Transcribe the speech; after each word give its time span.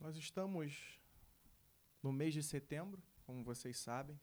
Nós 0.00 0.16
estamos 0.16 0.98
no 2.02 2.10
mês 2.10 2.32
de 2.32 2.42
setembro, 2.42 3.02
como 3.26 3.44
vocês 3.44 3.76
sabem. 3.76 4.18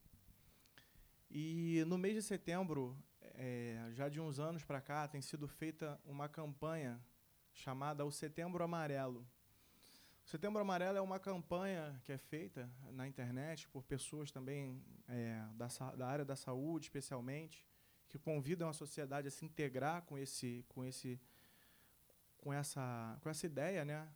E 1.30 1.84
no 1.86 2.00
mês 2.00 2.16
de 2.16 2.24
setembro, 2.24 2.98
é, 3.22 3.92
já 3.94 4.10
de 4.10 4.20
uns 4.20 4.40
anos 4.40 4.66
para 4.66 4.82
cá, 4.82 5.08
tem 5.08 5.22
sido 5.22 5.48
feita 5.48 6.02
uma 6.04 6.28
campanha 6.28 7.00
chamada 7.54 8.04
o 8.04 8.12
Setembro 8.12 8.64
Amarelo. 8.64 9.20
O 10.26 10.28
Setembro 10.28 10.60
Amarelo 10.60 10.98
é 10.98 11.02
uma 11.02 11.20
campanha 11.20 12.02
que 12.04 12.12
é 12.12 12.18
feita 12.18 12.68
na 12.92 13.08
internet 13.08 13.70
por 13.70 13.84
pessoas 13.84 14.32
também 14.32 14.84
é, 15.08 15.46
da, 15.54 15.68
da 15.96 16.08
área 16.08 16.26
da 16.26 16.36
saúde, 16.36 16.88
especialmente, 16.88 17.64
que 18.10 18.18
convidam 18.18 18.68
a 18.68 18.74
sociedade 18.74 19.28
a 19.28 19.32
se 19.32 19.46
integrar 19.46 20.02
com 20.02 20.18
esse, 20.18 20.66
com 20.70 20.84
esse, 20.84 21.22
com 22.36 22.52
essa, 22.52 23.16
com 23.22 23.30
essa 23.30 23.46
ideia, 23.46 23.86
né, 23.86 24.10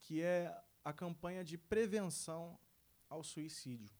que 0.00 0.22
é 0.22 0.56
a 0.88 0.92
campanha 0.92 1.44
de 1.44 1.58
prevenção 1.58 2.58
ao 3.10 3.22
suicídio. 3.22 3.94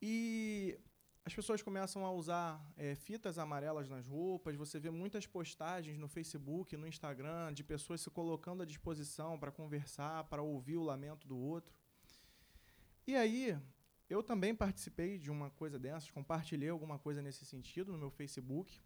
E 0.00 0.76
as 1.24 1.32
pessoas 1.32 1.62
começam 1.62 2.04
a 2.04 2.10
usar 2.10 2.60
é, 2.76 2.96
fitas 2.96 3.38
amarelas 3.38 3.88
nas 3.88 4.08
roupas, 4.08 4.56
você 4.56 4.80
vê 4.80 4.90
muitas 4.90 5.24
postagens 5.24 5.96
no 5.96 6.08
Facebook, 6.08 6.76
no 6.76 6.88
Instagram, 6.88 7.52
de 7.52 7.62
pessoas 7.62 8.00
se 8.00 8.10
colocando 8.10 8.64
à 8.64 8.66
disposição 8.66 9.38
para 9.38 9.52
conversar, 9.52 10.24
para 10.24 10.42
ouvir 10.42 10.76
o 10.76 10.82
lamento 10.82 11.28
do 11.28 11.38
outro. 11.38 11.72
E 13.06 13.14
aí, 13.14 13.56
eu 14.10 14.20
também 14.20 14.52
participei 14.52 15.16
de 15.16 15.30
uma 15.30 15.48
coisa 15.48 15.78
dessas, 15.78 16.10
compartilhei 16.10 16.70
alguma 16.70 16.98
coisa 16.98 17.22
nesse 17.22 17.44
sentido 17.44 17.92
no 17.92 17.98
meu 17.98 18.10
Facebook. 18.10 18.80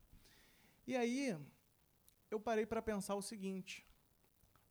E 0.86 0.94
aí, 0.94 1.34
eu 2.30 2.38
parei 2.38 2.66
para 2.66 2.82
pensar 2.82 3.14
o 3.14 3.22
seguinte: 3.22 3.88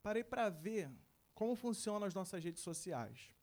parei 0.04 0.24
para 0.24 0.50
ver 0.50 0.92
como 1.36 1.56
funcionam 1.56 2.08
as 2.08 2.14
nossas 2.14 2.44
redes 2.44 2.64
sociais. 2.64 3.36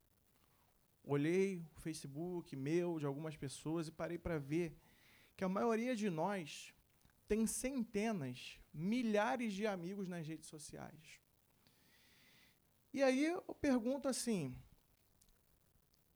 Olhei 1.04 1.64
o 1.76 1.80
Facebook 1.80 2.56
meu, 2.56 2.98
de 2.98 3.06
algumas 3.06 3.36
pessoas, 3.36 3.86
e 3.86 3.92
parei 3.92 4.18
para 4.18 4.38
ver 4.38 4.74
que 5.36 5.44
a 5.44 5.48
maioria 5.48 5.94
de 5.94 6.08
nós 6.08 6.74
tem 7.28 7.46
centenas, 7.46 8.58
milhares 8.72 9.52
de 9.52 9.66
amigos 9.66 10.08
nas 10.08 10.26
redes 10.26 10.46
sociais. 10.46 11.20
E 12.94 13.02
aí 13.02 13.24
eu 13.24 13.54
pergunto 13.54 14.08
assim: 14.08 14.56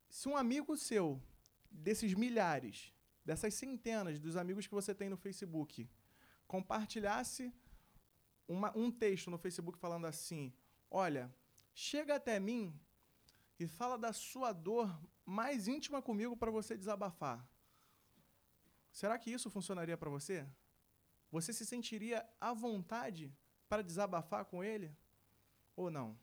se 0.09 0.27
um 0.27 0.37
amigo 0.37 0.75
seu, 0.77 1.21
desses 1.69 2.13
milhares, 2.13 2.93
dessas 3.23 3.53
centenas 3.53 4.19
dos 4.19 4.35
amigos 4.35 4.65
que 4.65 4.73
você 4.73 4.95
tem 4.95 5.09
no 5.09 5.17
Facebook, 5.17 5.87
compartilhasse 6.47 7.53
uma, 8.47 8.75
um 8.75 8.89
texto 8.89 9.29
no 9.29 9.37
Facebook 9.37 9.77
falando 9.77 10.07
assim: 10.07 10.53
olha, 10.89 11.33
chega 11.77 12.15
até 12.15 12.39
mim 12.39 12.63
e 13.59 13.67
fala 13.67 13.97
da 13.99 14.11
sua 14.11 14.51
dor 14.51 14.89
mais 15.23 15.67
íntima 15.67 16.01
comigo 16.01 16.35
para 16.35 16.49
você 16.49 16.75
desabafar. 16.75 17.47
Será 18.91 19.15
que 19.19 19.29
isso 19.29 19.51
funcionaria 19.55 19.95
para 19.95 20.09
você? 20.09 20.37
Você 21.31 21.53
se 21.53 21.65
sentiria 21.67 22.27
à 22.41 22.51
vontade 22.51 23.31
para 23.69 23.83
desabafar 23.83 24.43
com 24.45 24.63
ele? 24.63 24.89
Ou 25.75 25.91
não? 25.91 26.17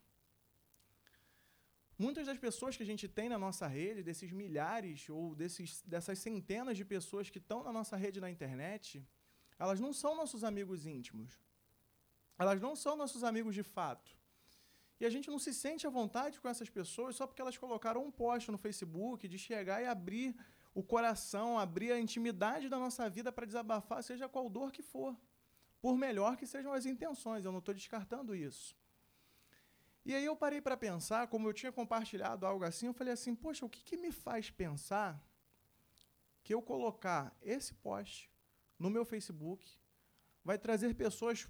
Muitas 1.96 2.26
das 2.26 2.38
pessoas 2.46 2.76
que 2.76 2.82
a 2.82 2.90
gente 2.92 3.06
tem 3.06 3.28
na 3.28 3.38
nossa 3.38 3.68
rede, 3.68 4.02
desses 4.02 4.32
milhares 4.32 5.08
ou 5.08 5.36
desses, 5.36 5.82
dessas 5.82 6.18
centenas 6.18 6.76
de 6.76 6.84
pessoas 6.84 7.30
que 7.30 7.38
estão 7.38 7.62
na 7.62 7.72
nossa 7.72 7.96
rede 7.96 8.20
na 8.20 8.28
internet, 8.28 9.06
elas 9.56 9.78
não 9.78 9.92
são 9.92 10.16
nossos 10.16 10.42
amigos 10.42 10.84
íntimos. 10.84 11.40
Elas 12.36 12.60
não 12.60 12.74
são 12.74 12.96
nossos 12.96 13.22
amigos 13.22 13.54
de 13.54 13.62
fato. 13.62 14.23
E 15.04 15.06
a 15.06 15.10
gente 15.10 15.30
não 15.30 15.38
se 15.38 15.52
sente 15.52 15.86
à 15.86 15.90
vontade 15.90 16.40
com 16.40 16.48
essas 16.48 16.70
pessoas 16.70 17.14
só 17.14 17.26
porque 17.26 17.42
elas 17.42 17.58
colocaram 17.58 18.02
um 18.02 18.10
post 18.10 18.50
no 18.50 18.56
Facebook 18.56 19.28
de 19.28 19.38
chegar 19.38 19.82
e 19.82 19.86
abrir 19.86 20.34
o 20.74 20.82
coração, 20.82 21.58
abrir 21.58 21.92
a 21.92 22.00
intimidade 22.00 22.70
da 22.70 22.78
nossa 22.78 23.06
vida 23.10 23.30
para 23.30 23.44
desabafar, 23.44 24.02
seja 24.02 24.30
qual 24.30 24.48
dor 24.48 24.72
que 24.72 24.80
for. 24.80 25.14
Por 25.78 25.94
melhor 25.94 26.38
que 26.38 26.46
sejam 26.46 26.72
as 26.72 26.86
intenções, 26.86 27.44
eu 27.44 27.52
não 27.52 27.58
estou 27.58 27.74
descartando 27.74 28.34
isso. 28.34 28.74
E 30.06 30.14
aí 30.14 30.24
eu 30.24 30.34
parei 30.34 30.62
para 30.62 30.74
pensar, 30.74 31.26
como 31.26 31.46
eu 31.46 31.52
tinha 31.52 31.70
compartilhado 31.70 32.46
algo 32.46 32.64
assim, 32.64 32.86
eu 32.86 32.94
falei 32.94 33.12
assim, 33.12 33.34
poxa, 33.34 33.66
o 33.66 33.68
que, 33.68 33.84
que 33.84 33.98
me 33.98 34.10
faz 34.10 34.50
pensar 34.50 35.22
que 36.42 36.54
eu 36.54 36.62
colocar 36.62 37.36
esse 37.42 37.74
post 37.74 38.32
no 38.78 38.88
meu 38.88 39.04
Facebook 39.04 39.70
vai 40.42 40.56
trazer 40.56 40.94
pessoas 40.94 41.46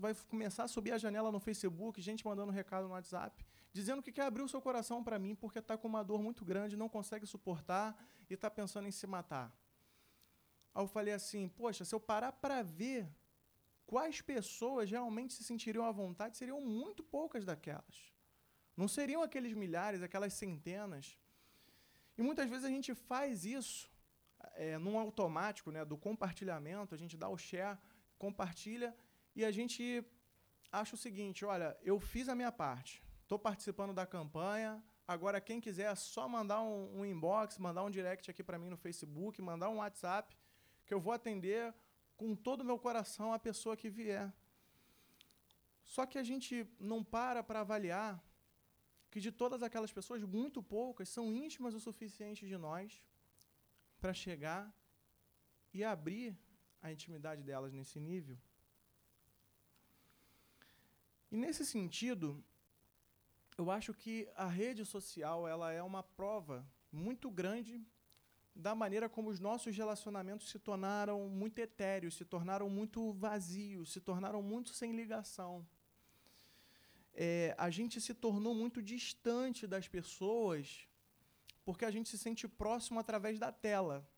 vai 0.00 0.14
começar 0.28 0.64
a 0.64 0.68
subir 0.68 0.92
a 0.92 0.98
janela 0.98 1.30
no 1.30 1.38
Facebook, 1.38 2.00
gente 2.00 2.26
mandando 2.26 2.50
recado 2.50 2.88
no 2.88 2.94
WhatsApp, 2.94 3.44
dizendo 3.72 4.02
que 4.02 4.10
quer 4.10 4.22
abrir 4.22 4.42
o 4.42 4.48
seu 4.48 4.60
coração 4.60 5.04
para 5.04 5.18
mim 5.18 5.34
porque 5.34 5.58
está 5.58 5.76
com 5.76 5.86
uma 5.86 6.02
dor 6.02 6.22
muito 6.22 6.44
grande, 6.44 6.76
não 6.76 6.88
consegue 6.88 7.26
suportar 7.26 7.96
e 8.28 8.34
está 8.34 8.50
pensando 8.50 8.88
em 8.88 8.90
se 8.90 9.06
matar. 9.06 9.52
Aí 10.74 10.82
eu 10.82 10.88
falei 10.88 11.14
assim, 11.14 11.48
poxa, 11.48 11.84
se 11.84 11.94
eu 11.94 12.00
parar 12.00 12.32
para 12.32 12.62
ver 12.62 13.08
quais 13.86 14.20
pessoas 14.20 14.90
realmente 14.90 15.32
se 15.32 15.44
sentiriam 15.44 15.84
à 15.84 15.92
vontade, 15.92 16.36
seriam 16.36 16.60
muito 16.60 17.02
poucas 17.02 17.44
daquelas. 17.44 18.12
Não 18.76 18.86
seriam 18.86 19.22
aqueles 19.22 19.54
milhares, 19.54 20.02
aquelas 20.02 20.34
centenas. 20.34 21.18
E 22.16 22.22
muitas 22.22 22.48
vezes 22.48 22.64
a 22.64 22.68
gente 22.68 22.94
faz 22.94 23.44
isso 23.44 23.90
é, 24.54 24.78
num 24.78 24.98
automático, 24.98 25.70
né, 25.70 25.84
do 25.84 25.96
compartilhamento, 25.96 26.94
a 26.94 26.98
gente 26.98 27.16
dá 27.16 27.28
o 27.28 27.38
share, 27.38 27.78
compartilha 28.18 28.94
e 29.38 29.44
a 29.44 29.52
gente 29.52 30.04
acha 30.72 30.96
o 30.96 30.98
seguinte: 30.98 31.44
olha, 31.44 31.68
eu 31.90 31.96
fiz 32.00 32.28
a 32.28 32.34
minha 32.34 32.50
parte, 32.50 32.92
estou 33.22 33.38
participando 33.38 33.94
da 33.94 34.04
campanha. 34.04 34.82
Agora, 35.06 35.40
quem 35.40 35.60
quiser, 35.60 35.90
é 35.92 35.94
só 35.94 36.28
mandar 36.28 36.60
um, 36.60 36.98
um 36.98 37.04
inbox, 37.12 37.56
mandar 37.56 37.84
um 37.84 37.90
direct 37.96 38.28
aqui 38.30 38.42
para 38.42 38.58
mim 38.58 38.68
no 38.68 38.76
Facebook, 38.76 39.40
mandar 39.40 39.68
um 39.70 39.76
WhatsApp, 39.76 40.36
que 40.84 40.92
eu 40.92 41.00
vou 41.00 41.12
atender 41.12 41.72
com 42.16 42.34
todo 42.34 42.62
o 42.62 42.64
meu 42.64 42.78
coração 42.86 43.32
a 43.32 43.38
pessoa 43.38 43.76
que 43.76 43.88
vier. 43.88 44.26
Só 45.84 46.04
que 46.04 46.18
a 46.18 46.24
gente 46.30 46.66
não 46.80 47.00
para 47.04 47.40
para 47.42 47.60
avaliar 47.60 48.12
que 49.10 49.20
de 49.20 49.30
todas 49.30 49.62
aquelas 49.62 49.92
pessoas, 49.92 50.22
muito 50.24 50.60
poucas 50.62 51.08
são 51.08 51.32
íntimas 51.32 51.74
o 51.74 51.80
suficiente 51.80 52.46
de 52.46 52.58
nós 52.58 53.02
para 54.00 54.12
chegar 54.12 54.62
e 55.72 55.84
abrir 55.84 56.36
a 56.82 56.92
intimidade 56.92 57.42
delas 57.42 57.72
nesse 57.72 57.98
nível. 58.00 58.36
E 61.30 61.36
nesse 61.36 61.64
sentido, 61.64 62.42
eu 63.56 63.70
acho 63.70 63.92
que 63.92 64.28
a 64.34 64.46
rede 64.46 64.84
social 64.84 65.46
ela 65.46 65.70
é 65.72 65.82
uma 65.82 66.02
prova 66.02 66.66
muito 66.90 67.30
grande 67.30 67.84
da 68.54 68.74
maneira 68.74 69.08
como 69.08 69.28
os 69.28 69.38
nossos 69.38 69.76
relacionamentos 69.76 70.48
se 70.48 70.58
tornaram 70.58 71.28
muito 71.28 71.58
etéreos, 71.58 72.16
se 72.16 72.24
tornaram 72.24 72.68
muito 72.70 73.12
vazios, 73.12 73.92
se 73.92 74.00
tornaram 74.00 74.42
muito 74.42 74.70
sem 74.70 74.96
ligação. 74.96 75.66
É, 77.12 77.54
a 77.58 77.68
gente 77.68 78.00
se 78.00 78.14
tornou 78.14 78.54
muito 78.54 78.82
distante 78.82 79.66
das 79.66 79.86
pessoas 79.86 80.88
porque 81.64 81.84
a 81.84 81.90
gente 81.90 82.08
se 82.08 82.16
sente 82.16 82.48
próximo 82.48 82.98
através 82.98 83.38
da 83.38 83.52
tela. 83.52 84.08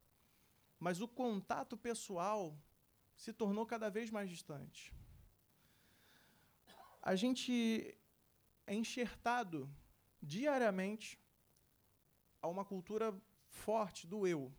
Mas 0.78 1.00
o 1.00 1.08
contato 1.08 1.76
pessoal 1.76 2.56
se 3.16 3.32
tornou 3.32 3.66
cada 3.66 3.90
vez 3.90 4.10
mais 4.10 4.30
distante 4.30 4.94
a 7.02 7.14
gente 7.14 7.96
é 8.66 8.74
enxertado 8.74 9.68
diariamente 10.22 11.18
a 12.42 12.48
uma 12.48 12.64
cultura 12.64 13.18
forte 13.48 14.06
do 14.06 14.26
eu. 14.26 14.52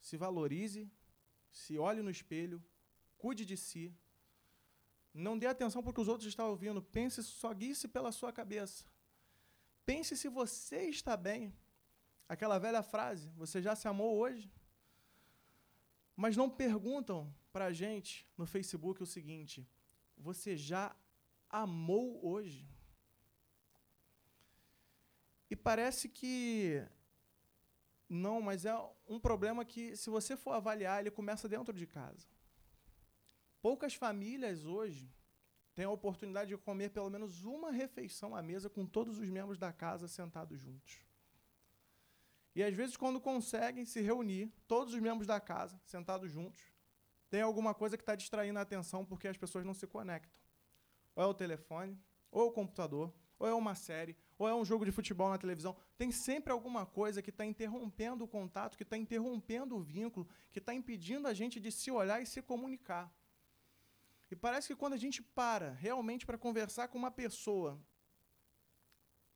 Se 0.00 0.16
valorize, 0.16 0.90
se 1.50 1.78
olhe 1.78 2.02
no 2.02 2.10
espelho, 2.10 2.62
cuide 3.16 3.44
de 3.44 3.56
si. 3.56 3.94
Não 5.12 5.38
dê 5.38 5.46
atenção 5.46 5.82
para 5.82 5.90
o 5.90 5.94
que 5.94 6.00
os 6.00 6.08
outros 6.08 6.28
estão 6.28 6.48
ouvindo. 6.50 6.82
Pense, 6.82 7.22
só 7.22 7.52
guie-se 7.54 7.88
pela 7.88 8.12
sua 8.12 8.32
cabeça. 8.32 8.84
Pense 9.86 10.16
se 10.16 10.28
você 10.28 10.88
está 10.88 11.16
bem. 11.16 11.54
Aquela 12.28 12.58
velha 12.58 12.82
frase: 12.82 13.30
Você 13.36 13.62
já 13.62 13.76
se 13.76 13.86
amou 13.86 14.16
hoje? 14.16 14.52
Mas 16.16 16.36
não 16.36 16.48
perguntam 16.48 17.34
para 17.52 17.66
a 17.66 17.72
gente 17.72 18.28
no 18.36 18.46
Facebook 18.46 19.02
o 19.02 19.06
seguinte: 19.06 19.66
você 20.16 20.56
já 20.56 20.94
amou 21.48 22.24
hoje? 22.26 22.68
E 25.50 25.56
parece 25.56 26.08
que 26.08 26.84
não, 28.08 28.40
mas 28.40 28.64
é 28.64 28.74
um 29.06 29.18
problema 29.18 29.64
que, 29.64 29.96
se 29.96 30.10
você 30.10 30.36
for 30.36 30.52
avaliar, 30.52 31.00
ele 31.00 31.10
começa 31.10 31.48
dentro 31.48 31.72
de 31.72 31.86
casa. 31.86 32.26
Poucas 33.62 33.94
famílias 33.94 34.64
hoje 34.64 35.10
têm 35.74 35.84
a 35.84 35.90
oportunidade 35.90 36.50
de 36.50 36.56
comer 36.56 36.90
pelo 36.90 37.10
menos 37.10 37.44
uma 37.44 37.70
refeição 37.70 38.36
à 38.36 38.42
mesa 38.42 38.68
com 38.68 38.86
todos 38.86 39.18
os 39.18 39.28
membros 39.28 39.58
da 39.58 39.72
casa 39.72 40.06
sentados 40.06 40.60
juntos. 40.60 41.00
E 42.54 42.62
às 42.62 42.74
vezes, 42.74 42.96
quando 42.96 43.20
conseguem 43.20 43.84
se 43.84 44.00
reunir, 44.00 44.52
todos 44.68 44.94
os 44.94 45.00
membros 45.00 45.26
da 45.26 45.40
casa 45.40 45.80
sentados 45.84 46.30
juntos, 46.30 46.62
tem 47.34 47.42
alguma 47.42 47.74
coisa 47.74 47.96
que 47.96 48.02
está 48.04 48.14
distraindo 48.14 48.60
a 48.60 48.62
atenção 48.62 49.04
porque 49.04 49.26
as 49.26 49.36
pessoas 49.36 49.64
não 49.64 49.74
se 49.74 49.88
conectam. 49.88 50.40
Ou 51.16 51.24
é 51.24 51.26
o 51.26 51.34
telefone, 51.34 52.00
ou 52.30 52.42
é 52.42 52.44
o 52.44 52.52
computador, 52.52 53.12
ou 53.40 53.48
é 53.48 53.52
uma 53.52 53.74
série, 53.74 54.16
ou 54.38 54.46
é 54.46 54.54
um 54.54 54.64
jogo 54.64 54.84
de 54.84 54.92
futebol 54.92 55.28
na 55.28 55.36
televisão. 55.36 55.76
Tem 55.98 56.12
sempre 56.12 56.52
alguma 56.52 56.86
coisa 56.86 57.20
que 57.20 57.30
está 57.30 57.44
interrompendo 57.44 58.22
o 58.22 58.28
contato, 58.28 58.76
que 58.76 58.84
está 58.84 58.96
interrompendo 58.96 59.74
o 59.74 59.82
vínculo, 59.82 60.28
que 60.52 60.60
está 60.60 60.72
impedindo 60.72 61.26
a 61.26 61.34
gente 61.34 61.58
de 61.58 61.72
se 61.72 61.90
olhar 61.90 62.22
e 62.22 62.26
se 62.26 62.40
comunicar. 62.40 63.12
E 64.30 64.36
parece 64.36 64.68
que 64.68 64.76
quando 64.76 64.92
a 64.92 65.02
gente 65.04 65.20
para 65.20 65.72
realmente 65.72 66.24
para 66.24 66.38
conversar 66.38 66.86
com 66.86 66.98
uma 66.98 67.10
pessoa, 67.10 67.80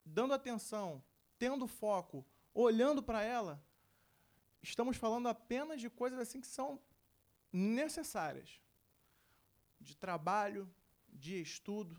dando 0.04 0.34
atenção, 0.34 1.02
tendo 1.36 1.66
foco, 1.66 2.24
olhando 2.54 3.02
para 3.02 3.24
ela, 3.24 3.60
estamos 4.62 4.96
falando 4.96 5.28
apenas 5.28 5.80
de 5.80 5.90
coisas 5.90 6.20
assim 6.20 6.40
que 6.40 6.46
são 6.46 6.80
necessárias. 7.52 8.60
De 9.80 9.96
trabalho, 9.96 10.68
de 11.08 11.40
estudo, 11.40 11.96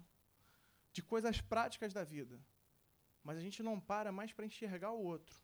de 0.92 1.02
coisas 1.02 1.40
práticas 1.42 1.94
da 1.94 2.04
vida. 2.04 2.40
Mas 3.24 3.38
a 3.38 3.42
gente 3.42 3.64
não 3.64 3.80
para 3.80 4.12
mais 4.12 4.34
para 4.34 4.46
enxergar 4.46 4.92
o 4.92 5.04
outro. 5.04 5.40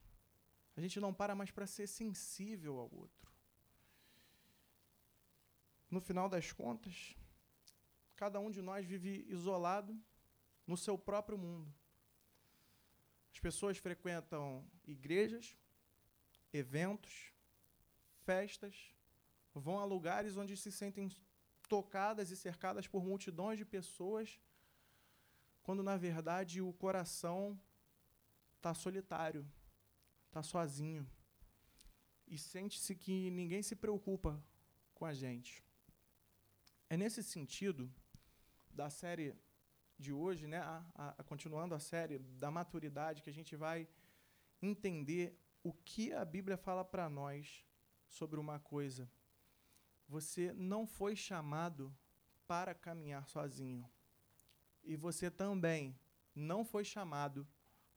A 0.75 0.81
gente 0.81 0.99
não 0.99 1.13
para 1.13 1.35
mais 1.35 1.51
para 1.51 1.65
ser 1.65 1.87
sensível 1.87 2.79
ao 2.79 2.93
outro. 2.93 3.31
No 5.89 6.01
final 6.01 6.27
das 6.27 6.51
contas, 6.51 7.15
cada 8.15 8.39
um 8.39 8.51
de 8.51 8.61
nós 8.61 8.85
vive 8.85 9.25
isolado 9.29 9.97
no 10.67 10.75
seu 10.75 10.97
próprio 10.97 11.37
mundo. 11.37 11.73
As 13.31 13.39
pessoas 13.39 13.77
frequentam 13.77 14.65
igrejas, 14.85 15.55
eventos, 16.51 17.31
festas, 18.25 18.93
vão 19.55 19.79
a 19.79 19.85
lugares 19.85 20.37
onde 20.37 20.55
se 20.57 20.71
sentem 20.71 21.09
tocadas 21.67 22.29
e 22.29 22.35
cercadas 22.35 22.87
por 22.87 23.03
multidões 23.03 23.57
de 23.57 23.65
pessoas, 23.65 24.39
quando 25.63 25.81
na 25.81 25.97
verdade 25.97 26.61
o 26.61 26.73
coração 26.73 27.59
está 28.57 28.73
solitário, 28.73 29.49
está 30.27 30.43
sozinho 30.43 31.09
e 32.27 32.37
sente-se 32.37 32.95
que 32.95 33.29
ninguém 33.31 33.61
se 33.63 33.75
preocupa 33.75 34.43
com 34.93 35.05
a 35.05 35.13
gente. 35.13 35.63
É 36.89 36.97
nesse 36.97 37.23
sentido 37.23 37.91
da 38.69 38.89
série 38.89 39.35
de 39.97 40.11
hoje, 40.11 40.47
né, 40.47 40.59
a, 40.59 41.13
a, 41.17 41.23
continuando 41.23 41.73
a 41.73 41.79
série 41.79 42.19
da 42.19 42.51
maturidade, 42.51 43.21
que 43.21 43.29
a 43.29 43.33
gente 43.33 43.55
vai 43.55 43.87
entender 44.61 45.39
o 45.63 45.73
que 45.73 46.13
a 46.13 46.25
Bíblia 46.25 46.57
fala 46.57 46.83
para 46.83 47.09
nós 47.09 47.65
sobre 48.07 48.39
uma 48.39 48.59
coisa. 48.59 49.09
Você 50.07 50.53
não 50.53 50.85
foi 50.85 51.15
chamado 51.15 51.93
para 52.47 52.73
caminhar 52.73 53.27
sozinho. 53.27 53.89
E 54.83 54.95
você 54.95 55.31
também 55.31 55.97
não 56.35 56.63
foi 56.63 56.83
chamado 56.83 57.47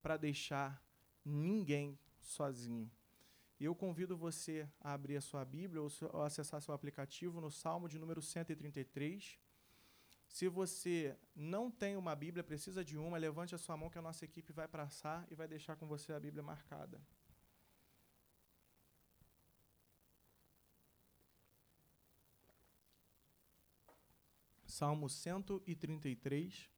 para 0.00 0.16
deixar 0.16 0.82
ninguém 1.24 1.98
sozinho. 2.20 2.90
E 3.60 3.64
eu 3.64 3.74
convido 3.74 4.16
você 4.16 4.68
a 4.80 4.92
abrir 4.92 5.16
a 5.16 5.20
sua 5.20 5.44
Bíblia 5.44 5.82
ou 5.82 6.22
acessar 6.22 6.62
seu 6.62 6.72
aplicativo 6.72 7.40
no 7.40 7.50
Salmo 7.50 7.88
de 7.88 7.98
número 7.98 8.22
133. 8.22 9.38
Se 10.28 10.48
você 10.48 11.16
não 11.34 11.70
tem 11.70 11.96
uma 11.96 12.14
Bíblia, 12.14 12.44
precisa 12.44 12.84
de 12.84 12.96
uma, 12.96 13.18
levante 13.18 13.54
a 13.54 13.58
sua 13.58 13.76
mão 13.76 13.90
que 13.90 13.98
a 13.98 14.02
nossa 14.02 14.24
equipe 14.24 14.52
vai 14.52 14.68
passar 14.68 15.26
e 15.30 15.34
vai 15.34 15.48
deixar 15.48 15.74
com 15.76 15.86
você 15.86 16.12
a 16.12 16.20
Bíblia 16.20 16.42
marcada. 16.42 17.00
Salmo 24.78 25.08
133. 25.08 26.70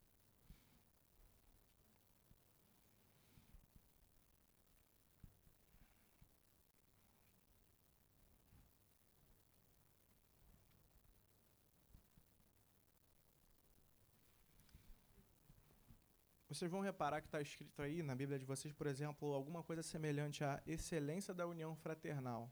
Vocês 16.49 16.71
vão 16.71 16.81
reparar 16.81 17.21
que 17.21 17.27
está 17.27 17.43
escrito 17.43 17.83
aí 17.83 18.03
na 18.03 18.15
Bíblia 18.15 18.39
de 18.39 18.47
vocês, 18.47 18.73
por 18.73 18.87
exemplo, 18.87 19.35
alguma 19.35 19.63
coisa 19.63 19.83
semelhante 19.83 20.43
à 20.43 20.63
excelência 20.67 21.35
da 21.35 21.47
união 21.47 21.77
fraternal. 21.77 22.51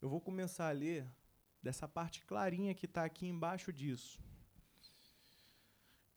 Eu 0.00 0.08
vou 0.08 0.20
começar 0.20 0.68
a 0.68 0.72
ler 0.72 1.12
dessa 1.60 1.88
parte 1.88 2.24
clarinha 2.24 2.76
que 2.76 2.86
está 2.86 3.04
aqui 3.04 3.26
embaixo 3.26 3.72
disso. 3.72 4.22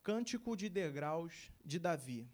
Cântico 0.06 0.56
de 0.56 0.70
degraus 0.70 1.52
de 1.66 1.80
Davi. 1.80 2.30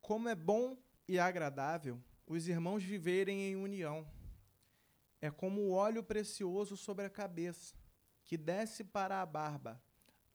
Como 0.00 0.30
é 0.30 0.34
bom 0.34 0.78
e 1.06 1.18
agradável 1.18 2.02
os 2.26 2.48
irmãos 2.48 2.82
viverem 2.82 3.42
em 3.42 3.54
união. 3.54 4.10
É 5.20 5.30
como 5.30 5.60
o 5.60 5.72
óleo 5.72 6.02
precioso 6.02 6.74
sobre 6.74 7.04
a 7.04 7.10
cabeça, 7.10 7.74
que 8.24 8.38
desce 8.38 8.82
para 8.82 9.20
a 9.20 9.26
barba, 9.26 9.78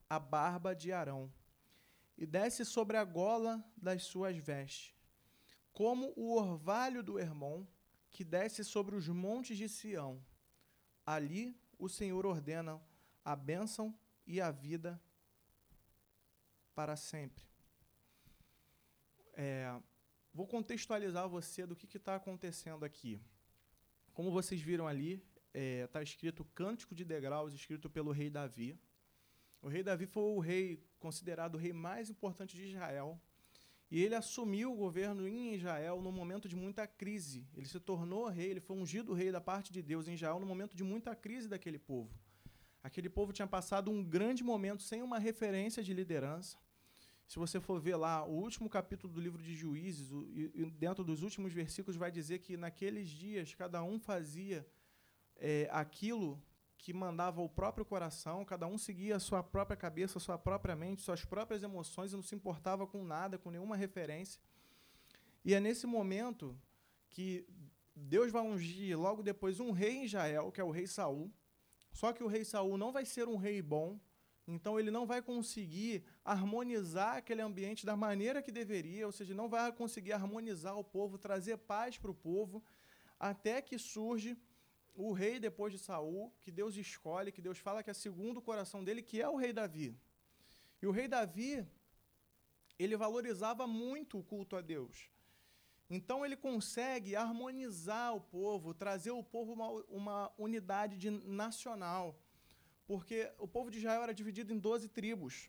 a 0.08 0.20
barba 0.20 0.76
de 0.76 0.92
Arão 0.92 1.34
e 2.16 2.28
desce 2.28 2.64
sobre 2.64 2.96
a 2.96 3.04
gola 3.04 3.68
das 3.76 4.04
suas 4.04 4.38
vestes, 4.38 4.94
como 5.74 6.14
o 6.16 6.36
orvalho 6.38 7.02
do 7.02 7.18
Hermon, 7.18 7.66
que 8.12 8.24
desce 8.24 8.64
sobre 8.64 8.96
os 8.96 9.08
montes 9.08 9.58
de 9.58 9.68
Sião. 9.68 10.24
Ali 11.04 11.60
o 11.80 11.90
Senhor 11.90 12.24
ordena 12.28 12.80
a 13.26 13.36
bênção 13.36 13.98
e 14.28 14.40
a 14.40 14.52
vida 14.52 15.02
para 16.80 16.96
sempre. 16.96 17.44
É, 19.34 19.78
vou 20.34 20.48
contextualizar 20.48 21.28
você 21.28 21.66
do 21.66 21.76
que 21.76 21.98
está 21.98 22.16
acontecendo 22.16 22.86
aqui. 22.86 23.20
Como 24.14 24.32
vocês 24.32 24.62
viram 24.62 24.88
ali, 24.88 25.22
está 25.54 26.00
é, 26.00 26.04
escrito 26.04 26.46
Cântico 26.56 26.96
de 26.96 27.04
Degraus, 27.04 27.54
escrito 27.54 27.90
pelo 27.90 28.14
rei 28.14 28.30
Davi. 28.30 28.80
O 29.62 29.68
rei 29.68 29.84
Davi 29.84 30.06
foi 30.06 30.24
o 30.24 30.40
rei 30.40 30.82
considerado 31.00 31.56
o 31.56 31.58
rei 31.58 31.74
mais 31.74 32.10
importante 32.10 32.56
de 32.56 32.64
Israel. 32.70 33.22
E 33.92 34.02
ele 34.02 34.16
assumiu 34.16 34.72
o 34.72 34.78
governo 34.78 35.28
em 35.28 35.56
Israel 35.56 36.02
no 36.02 36.14
momento 36.14 36.48
de 36.48 36.56
muita 36.56 36.88
crise. 36.88 37.46
Ele 37.58 37.68
se 37.68 37.78
tornou 37.78 38.30
rei, 38.30 38.52
ele 38.52 38.62
foi 38.62 38.78
ungido 38.78 39.14
rei 39.14 39.34
da 39.34 39.42
parte 39.42 39.74
de 39.74 39.82
Deus 39.82 40.08
em 40.08 40.14
Israel 40.14 40.40
no 40.40 40.46
momento 40.46 40.78
de 40.78 40.86
muita 40.86 41.14
crise 41.14 41.50
daquele 41.50 41.78
povo. 41.78 42.18
Aquele 42.82 43.10
povo 43.10 43.34
tinha 43.34 43.50
passado 43.50 43.92
um 43.92 44.02
grande 44.02 44.46
momento 44.46 44.82
sem 44.82 45.02
uma 45.02 45.20
referência 45.20 45.84
de 45.84 45.94
liderança. 45.94 46.58
Se 47.30 47.38
você 47.38 47.60
for 47.62 47.80
ver 47.80 47.96
lá 47.96 48.26
o 48.26 48.32
último 48.32 48.68
capítulo 48.68 49.14
do 49.14 49.22
livro 49.22 49.40
de 49.40 49.54
Juízes, 49.54 50.12
o, 50.12 50.28
e, 50.34 50.66
dentro 50.72 51.04
dos 51.04 51.22
últimos 51.22 51.54
versículos, 51.54 51.96
vai 51.96 52.10
dizer 52.10 52.40
que 52.40 52.58
naqueles 52.58 53.08
dias 53.08 53.54
cada 53.54 53.84
um 53.84 54.00
fazia 54.00 54.66
é, 55.36 55.70
aquilo 55.72 56.42
que 56.76 56.92
mandava 56.92 57.40
o 57.40 57.48
próprio 57.48 57.86
coração, 57.86 58.44
cada 58.44 58.66
um 58.66 58.80
seguia 58.80 59.18
a 59.18 59.20
sua 59.20 59.44
própria 59.44 59.78
cabeça, 59.78 60.20
sua 60.20 60.40
própria 60.40 60.76
mente, 60.76 61.04
suas 61.04 61.24
próprias 61.24 61.62
emoções 61.62 62.12
e 62.12 62.16
não 62.16 62.24
se 62.24 62.34
importava 62.34 62.88
com 62.88 63.04
nada, 63.04 63.38
com 63.38 63.52
nenhuma 63.52 63.76
referência. 63.76 64.42
E 65.46 65.54
é 65.54 65.60
nesse 65.60 65.86
momento 65.86 66.60
que 67.12 67.46
Deus 67.96 68.32
vai 68.32 68.42
ungir 68.42 69.00
logo 69.00 69.22
depois 69.22 69.60
um 69.60 69.70
rei 69.70 69.98
em 69.98 70.06
Israel, 70.06 70.52
que 70.52 70.60
é 70.60 70.64
o 70.64 70.72
rei 70.72 70.88
Saul. 70.88 71.32
Só 71.92 72.12
que 72.12 72.24
o 72.24 72.28
rei 72.28 72.44
Saul 72.44 72.76
não 72.76 72.92
vai 72.92 73.06
ser 73.06 73.28
um 73.28 73.38
rei 73.38 73.62
bom, 73.62 74.00
então 74.52 74.80
ele 74.80 74.90
não 74.90 75.06
vai 75.06 75.22
conseguir 75.22 76.04
harmonizar 76.26 77.18
aquele 77.18 77.42
ambiente 77.42 77.86
da 77.86 77.96
maneira 77.96 78.42
que 78.42 78.52
deveria, 78.52 79.06
ou 79.06 79.12
seja, 79.12 79.34
não 79.34 79.48
vai 79.48 79.72
conseguir 79.72 80.14
harmonizar 80.14 80.76
o 80.78 80.84
povo, 80.84 81.18
trazer 81.18 81.58
paz 81.58 81.98
para 81.98 82.10
o 82.10 82.16
povo, 82.16 82.64
até 83.20 83.62
que 83.62 83.78
surge 83.78 84.36
o 84.96 85.12
rei 85.14 85.40
depois 85.40 85.72
de 85.72 85.80
Saul, 85.80 86.34
que 86.42 86.52
Deus 86.52 86.76
escolhe, 86.76 87.32
que 87.32 87.42
Deus 87.42 87.60
fala 87.60 87.84
que 87.84 87.92
é 87.92 87.94
segundo 87.94 88.38
o 88.38 88.42
coração 88.42 88.84
dele, 88.84 89.04
que 89.04 89.22
é 89.22 89.30
o 89.30 89.36
rei 89.36 89.54
Davi. 89.54 89.96
E 90.82 90.88
o 90.88 90.92
rei 90.92 91.08
Davi, 91.08 91.66
ele 92.78 92.98
valorizava 92.98 93.68
muito 93.68 94.18
o 94.18 94.24
culto 94.24 94.56
a 94.56 94.62
Deus. 94.62 95.10
Então 95.90 96.26
ele 96.26 96.36
consegue 96.36 97.16
harmonizar 97.16 98.16
o 98.16 98.22
povo, 98.22 98.74
trazer 98.74 99.12
o 99.12 99.24
povo 99.24 99.54
uma, 99.54 99.70
uma 99.90 100.32
unidade 100.38 100.98
de, 100.98 101.10
nacional. 101.10 102.20
Porque 102.90 103.32
o 103.38 103.48
povo 103.48 103.70
de 103.70 103.78
Israel 103.78 104.02
era 104.02 104.14
dividido 104.16 104.52
em 104.52 104.58
12 104.58 104.90
tribos. 104.90 105.48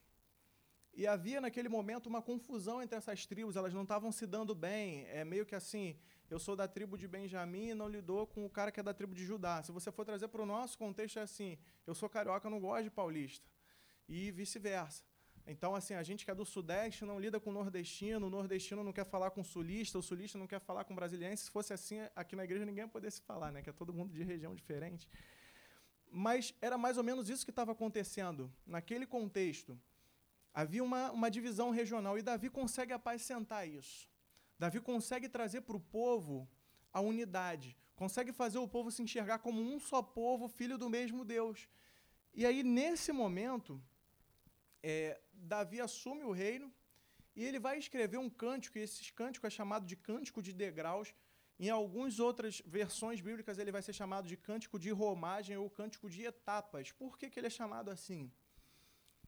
E 0.92 1.06
havia 1.06 1.40
naquele 1.40 1.70
momento 1.70 2.06
uma 2.06 2.20
confusão 2.20 2.82
entre 2.82 2.98
essas 2.98 3.24
tribos, 3.24 3.56
elas 3.56 3.72
não 3.72 3.84
estavam 3.84 4.12
se 4.12 4.26
dando 4.26 4.54
bem. 4.54 5.06
É 5.06 5.24
meio 5.24 5.46
que 5.46 5.54
assim, 5.54 5.96
eu 6.28 6.38
sou 6.38 6.54
da 6.54 6.68
tribo 6.68 6.98
de 6.98 7.08
Benjamim 7.08 7.68
e 7.70 7.74
não 7.74 7.88
lidou 7.88 8.26
com 8.26 8.44
o 8.44 8.50
cara 8.50 8.70
que 8.70 8.78
é 8.78 8.82
da 8.82 8.92
tribo 8.92 9.14
de 9.14 9.24
Judá. 9.24 9.62
Se 9.62 9.72
você 9.72 9.90
for 9.90 10.04
trazer 10.04 10.28
para 10.28 10.42
o 10.42 10.44
nosso 10.44 10.76
contexto, 10.76 11.18
é 11.18 11.22
assim: 11.22 11.56
eu 11.86 11.94
sou 11.94 12.10
carioca, 12.10 12.50
não 12.50 12.60
gosto 12.60 12.84
de 12.84 12.90
paulista. 12.90 13.48
E 14.06 14.30
vice-versa. 14.30 15.02
Então, 15.46 15.74
assim, 15.74 15.94
a 15.94 16.02
gente 16.02 16.26
que 16.26 16.30
é 16.30 16.34
do 16.34 16.44
Sudeste 16.44 17.06
não 17.06 17.18
lida 17.18 17.40
com 17.40 17.48
o 17.48 17.52
nordestino, 17.54 18.26
o 18.26 18.30
nordestino 18.38 18.84
não 18.84 18.92
quer 18.92 19.06
falar 19.06 19.30
com 19.30 19.40
o 19.40 19.44
sulista, 19.44 19.98
o 19.98 20.02
sulista 20.02 20.36
não 20.36 20.46
quer 20.46 20.60
falar 20.60 20.84
com 20.84 20.92
o 20.92 20.96
brasiliense. 20.96 21.44
Se 21.44 21.50
fosse 21.50 21.72
assim, 21.72 22.00
aqui 22.14 22.36
na 22.36 22.44
igreja 22.44 22.66
ninguém 22.66 22.84
ia 22.84 22.88
poder 22.88 23.10
se 23.10 23.22
falar, 23.22 23.50
né? 23.50 23.62
Que 23.62 23.70
é 23.70 23.72
todo 23.72 23.94
mundo 23.94 24.12
de 24.12 24.22
região 24.22 24.54
diferente. 24.54 25.08
Mas 26.10 26.54
era 26.60 26.76
mais 26.76 26.96
ou 26.96 27.04
menos 27.04 27.28
isso 27.28 27.44
que 27.44 27.50
estava 27.50 27.72
acontecendo 27.72 28.52
naquele 28.66 29.06
contexto. 29.06 29.78
Havia 30.52 30.82
uma, 30.82 31.10
uma 31.12 31.30
divisão 31.30 31.70
regional 31.70 32.18
e 32.18 32.22
Davi 32.22 32.50
consegue 32.50 32.92
apacentar 32.92 33.68
isso. 33.68 34.08
Davi 34.58 34.80
consegue 34.80 35.28
trazer 35.28 35.62
para 35.62 35.76
o 35.76 35.80
povo 35.80 36.48
a 36.92 37.00
unidade, 37.00 37.76
consegue 37.94 38.32
fazer 38.32 38.58
o 38.58 38.68
povo 38.68 38.90
se 38.90 39.02
enxergar 39.02 39.38
como 39.38 39.62
um 39.62 39.78
só 39.78 40.02
povo, 40.02 40.48
filho 40.48 40.76
do 40.76 40.90
mesmo 40.90 41.24
Deus. 41.24 41.68
E 42.34 42.44
aí, 42.44 42.62
nesse 42.62 43.12
momento, 43.12 43.80
é, 44.82 45.20
Davi 45.32 45.80
assume 45.80 46.24
o 46.24 46.32
reino 46.32 46.72
e 47.34 47.44
ele 47.44 47.58
vai 47.58 47.78
escrever 47.78 48.18
um 48.18 48.28
cântico, 48.28 48.76
e 48.76 48.82
esse 48.82 49.12
cântico 49.12 49.46
é 49.46 49.50
chamado 49.50 49.86
de 49.86 49.96
Cântico 49.96 50.42
de 50.42 50.52
Degraus. 50.52 51.14
Em 51.62 51.68
algumas 51.68 52.18
outras 52.18 52.62
versões 52.64 53.20
bíblicas, 53.20 53.58
ele 53.58 53.70
vai 53.70 53.82
ser 53.82 53.92
chamado 53.92 54.26
de 54.26 54.34
Cântico 54.34 54.78
de 54.78 54.90
Romagem 54.90 55.58
ou 55.58 55.68
Cântico 55.68 56.08
de 56.08 56.22
Etapas. 56.24 56.90
Por 56.90 57.18
que, 57.18 57.28
que 57.28 57.38
ele 57.38 57.48
é 57.48 57.50
chamado 57.50 57.90
assim? 57.90 58.32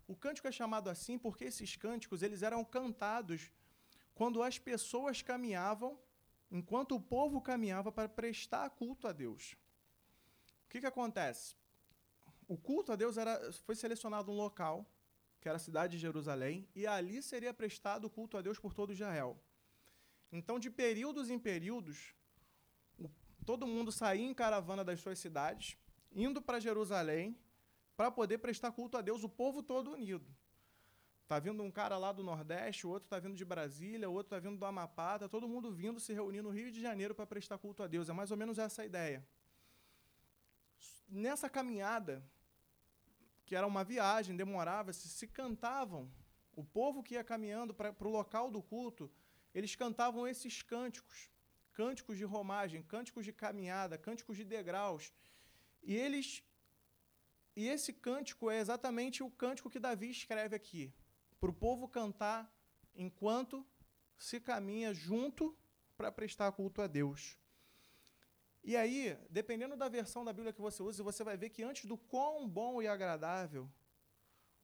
O 0.09 0.17
cântico 0.17 0.49
é 0.49 0.53
chamado 0.53 0.89
assim 0.89 1.19
porque 1.19 1.45
esses 1.45 1.77
cânticos 1.77 2.23
eles 2.23 2.43
eram 2.43 2.65
cantados 2.65 3.51
quando 4.15 4.43
as 4.43 4.59
pessoas 4.59 5.21
caminhavam, 5.21 5.99
enquanto 6.51 6.95
o 6.95 7.01
povo 7.01 7.39
caminhava 7.39 7.93
para 7.93 8.09
prestar 8.09 8.71
culto 8.71 9.07
a 9.07 9.13
Deus. 9.13 9.53
O 10.65 10.71
que, 10.71 10.81
que 10.81 10.87
acontece? 10.87 11.55
O 12.49 12.57
culto 12.57 12.93
a 12.93 12.97
Deus 12.97 13.19
era, 13.19 13.53
foi 13.67 13.75
selecionado 13.75 14.33
um 14.33 14.35
local, 14.35 14.87
que 15.39 15.49
era 15.49 15.57
a 15.57 15.61
cidade 15.61 15.93
de 15.93 15.99
Jerusalém, 15.99 16.67
e 16.75 16.87
ali 16.87 17.23
seria 17.23 17.53
prestado 17.53 18.09
culto 18.09 18.39
a 18.39 18.43
Deus 18.43 18.59
por 18.59 18.73
todo 18.73 18.93
Israel. 18.95 19.39
Então, 20.31 20.59
de 20.59 20.71
períodos 20.71 21.29
em 21.29 21.39
períodos, 21.39 22.15
o, 22.15 22.22
todo 23.45 23.67
mundo 23.67 23.91
saía 23.91 24.25
em 24.25 24.35
caravana 24.35 24.85
das 24.85 25.01
suas 25.01 25.19
cidades, 25.19 25.77
indo 26.13 26.41
para 26.41 26.61
Jerusalém, 26.61 27.37
para 27.97 28.11
poder 28.11 28.39
prestar 28.39 28.73
culto 28.73 28.97
a 28.97 29.01
Deus, 29.01 29.23
o 29.23 29.29
povo 29.29 29.63
todo 29.63 29.93
unido. 29.93 30.27
Tá 31.27 31.39
vindo 31.39 31.63
um 31.63 31.71
cara 31.71 31.97
lá 31.97 32.13
do 32.13 32.23
Nordeste, 32.23 32.87
o 32.87 32.91
outro 32.91 33.07
está 33.07 33.19
vindo 33.19 33.35
de 33.35 33.45
Brasília, 33.45 34.09
o 34.09 34.13
outro 34.13 34.37
está 34.37 34.39
vindo 34.39 34.59
do 34.59 34.67
Amapá, 34.67 35.19
tá 35.19 35.29
todo 35.29 35.49
mundo 35.49 35.73
vindo 35.73 35.99
se 35.99 36.13
reunir 36.13 36.43
no 36.43 36.51
Rio 36.51 36.71
de 36.71 36.81
Janeiro 36.81 37.15
para 37.15 37.27
prestar 37.27 37.59
culto 37.59 37.83
a 37.83 37.87
Deus. 37.87 38.09
É 38.09 38.13
mais 38.13 38.31
ou 38.31 38.37
menos 38.37 38.59
essa 38.59 38.83
a 38.83 38.85
ideia. 38.85 39.27
Nessa 41.09 41.49
caminhada, 41.49 42.23
que 43.47 43.57
era 43.57 43.67
uma 43.67 43.83
viagem, 43.83 44.37
demorava-se, 44.37 45.09
se 45.09 45.27
cantavam. 45.27 46.11
O 46.55 46.63
povo 46.63 47.03
que 47.03 47.15
ia 47.15 47.25
caminhando 47.25 47.73
para 47.73 47.95
o 47.99 48.11
local 48.11 48.51
do 48.51 48.63
culto, 48.63 49.11
eles 49.55 49.75
cantavam 49.75 50.29
esses 50.29 50.61
cânticos, 50.61 51.31
cânticos 51.73 52.17
de 52.17 52.25
romagem, 52.25 52.83
cânticos 52.83 53.25
de 53.25 53.33
caminhada, 53.33 53.99
cânticos 53.99 54.37
de 54.37 54.45
degraus. 54.45 55.13
E 55.83 55.95
eles 55.95 56.43
e 57.55 57.69
esse 57.69 57.93
cântico 57.93 58.51
é 58.51 58.59
exatamente 58.59 59.23
o 59.23 59.31
cântico 59.31 59.69
que 59.69 59.79
Davi 59.79 60.11
escreve 60.11 60.57
aqui, 60.57 60.93
para 61.39 61.51
o 61.51 61.53
povo 61.55 61.87
cantar 61.87 62.51
enquanto 62.95 63.67
se 64.17 64.41
caminha 64.41 64.95
junto 64.95 65.57
para 65.97 66.11
prestar 66.11 66.51
culto 66.53 66.81
a 66.81 66.87
Deus. 66.87 67.39
E 68.65 68.77
aí, 68.77 69.19
dependendo 69.29 69.77
da 69.77 69.89
versão 69.89 70.25
da 70.25 70.33
Bíblia 70.33 70.53
que 70.53 70.61
você 70.61 70.83
usa, 70.83 71.03
você 71.03 71.25
vai 71.25 71.37
ver 71.37 71.51
que 71.51 71.63
antes 71.63 71.85
do 71.85 71.99
quão 71.99 72.49
bom 72.49 72.81
e 72.81 72.87
agradável 72.87 73.69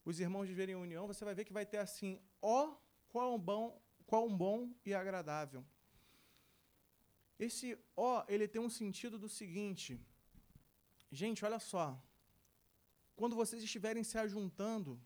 os 0.04 0.20
irmãos 0.20 0.48
viverem 0.48 0.74
em 0.74 0.78
união, 0.78 1.06
você 1.06 1.24
vai 1.24 1.34
ver 1.34 1.44
que 1.44 1.52
vai 1.52 1.66
ter 1.66 1.78
assim, 1.78 2.22
ó, 2.40 2.76
quão 3.08 3.38
bom, 3.38 3.82
quão 4.06 4.34
bom 4.34 4.72
e 4.86 4.94
agradável. 4.94 5.66
Esse 7.38 7.78
ó, 7.96 8.24
ele 8.28 8.48
tem 8.48 8.60
um 8.60 8.70
sentido 8.70 9.18
do 9.18 9.28
seguinte. 9.28 10.00
Gente, 11.10 11.44
olha 11.44 11.58
só 11.58 12.00
quando 13.18 13.34
vocês 13.34 13.60
estiverem 13.64 14.04
se 14.04 14.16
ajuntando 14.16 15.00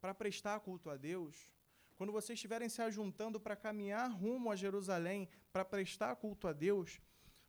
para 0.00 0.14
prestar 0.14 0.60
culto 0.60 0.88
a 0.88 0.96
Deus, 0.96 1.50
quando 1.96 2.12
vocês 2.12 2.36
estiverem 2.36 2.68
se 2.68 2.80
ajuntando 2.80 3.40
para 3.40 3.56
caminhar 3.56 4.08
rumo 4.08 4.52
a 4.52 4.56
Jerusalém, 4.56 5.28
para 5.52 5.64
prestar 5.64 6.14
culto 6.14 6.46
a 6.46 6.52
Deus, 6.52 7.00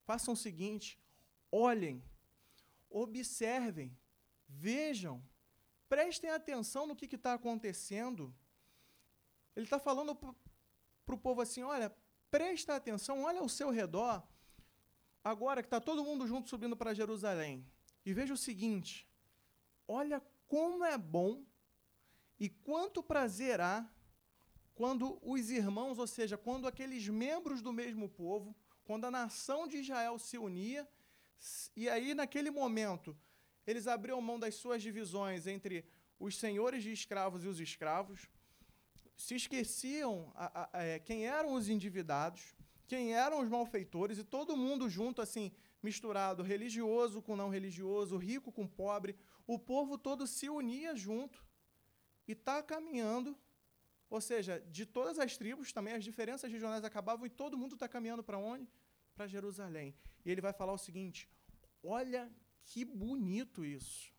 façam 0.05 0.33
o 0.33 0.37
seguinte: 0.37 0.99
olhem, 1.51 2.03
observem, 2.89 3.95
vejam, 4.47 5.23
prestem 5.87 6.31
atenção 6.31 6.87
no 6.87 6.95
que 6.95 7.05
está 7.15 7.35
acontecendo. 7.35 8.33
Ele 9.55 9.67
está 9.67 9.77
falando 9.77 10.15
para 10.15 11.15
o 11.15 11.17
povo 11.17 11.41
assim: 11.41 11.61
olha, 11.61 11.95
presta 12.33 12.75
atenção, 12.75 13.21
olha 13.25 13.41
ao 13.41 13.47
seu 13.47 13.69
redor, 13.69 14.23
agora 15.23 15.61
que 15.61 15.67
está 15.67 15.79
todo 15.79 16.03
mundo 16.03 16.25
junto 16.25 16.49
subindo 16.49 16.75
para 16.75 16.91
Jerusalém, 16.91 17.63
e 18.03 18.11
veja 18.11 18.33
o 18.33 18.37
seguinte: 18.37 19.07
Olha 19.87 20.19
como 20.47 20.83
é 20.83 20.97
bom 20.97 21.45
e 22.39 22.49
quanto 22.49 23.03
prazer 23.03 23.61
há 23.61 23.87
quando 24.73 25.19
os 25.21 25.51
irmãos, 25.51 25.99
ou 25.99 26.07
seja, 26.07 26.35
quando 26.35 26.67
aqueles 26.67 27.07
membros 27.07 27.61
do 27.61 27.71
mesmo 27.71 28.09
povo, 28.09 28.55
quando 28.83 29.05
a 29.05 29.11
nação 29.11 29.67
de 29.67 29.77
Israel 29.77 30.17
se 30.17 30.35
unia, 30.35 30.89
e 31.75 31.87
aí 31.87 32.15
naquele 32.15 32.49
momento 32.49 33.15
eles 33.67 33.85
abriam 33.85 34.19
mão 34.19 34.39
das 34.39 34.55
suas 34.55 34.81
divisões 34.81 35.45
entre 35.45 35.85
os 36.19 36.35
senhores 36.35 36.81
de 36.81 36.91
escravos 36.91 37.43
e 37.43 37.47
os 37.47 37.59
escravos, 37.59 38.27
se 39.15 39.35
esqueciam 39.35 40.31
a, 40.35 40.61
a, 40.61 40.69
a, 40.79 40.83
é, 40.83 40.99
quem 40.99 41.25
eram 41.27 41.53
os 41.53 41.69
endividados, 41.69 42.55
quem 42.87 43.13
eram 43.13 43.41
os 43.41 43.49
malfeitores, 43.49 44.17
e 44.17 44.23
todo 44.23 44.57
mundo 44.57 44.89
junto, 44.89 45.21
assim, 45.21 45.51
misturado, 45.81 46.43
religioso 46.43 47.21
com 47.21 47.35
não 47.35 47.49
religioso, 47.49 48.17
rico 48.17 48.51
com 48.51 48.67
pobre, 48.67 49.15
o 49.45 49.59
povo 49.59 49.97
todo 49.97 50.25
se 50.25 50.49
unia 50.49 50.95
junto 50.95 51.45
e 52.27 52.31
está 52.31 52.63
caminhando, 52.63 53.37
ou 54.09 54.21
seja, 54.21 54.59
de 54.71 54.85
todas 54.85 55.19
as 55.19 55.35
tribos, 55.35 55.73
também 55.73 55.93
as 55.93 56.03
diferenças 56.03 56.51
regionais 56.51 56.83
acabavam 56.83 57.25
e 57.25 57.29
todo 57.29 57.57
mundo 57.57 57.73
está 57.73 57.87
caminhando 57.87 58.23
para 58.23 58.37
onde? 58.37 58.69
Para 59.15 59.27
Jerusalém. 59.27 59.95
E 60.23 60.31
ele 60.31 60.39
vai 60.39 60.53
falar 60.53 60.73
o 60.73 60.77
seguinte: 60.77 61.27
olha 61.83 62.31
que 62.65 62.85
bonito 62.85 63.65
isso. 63.65 64.12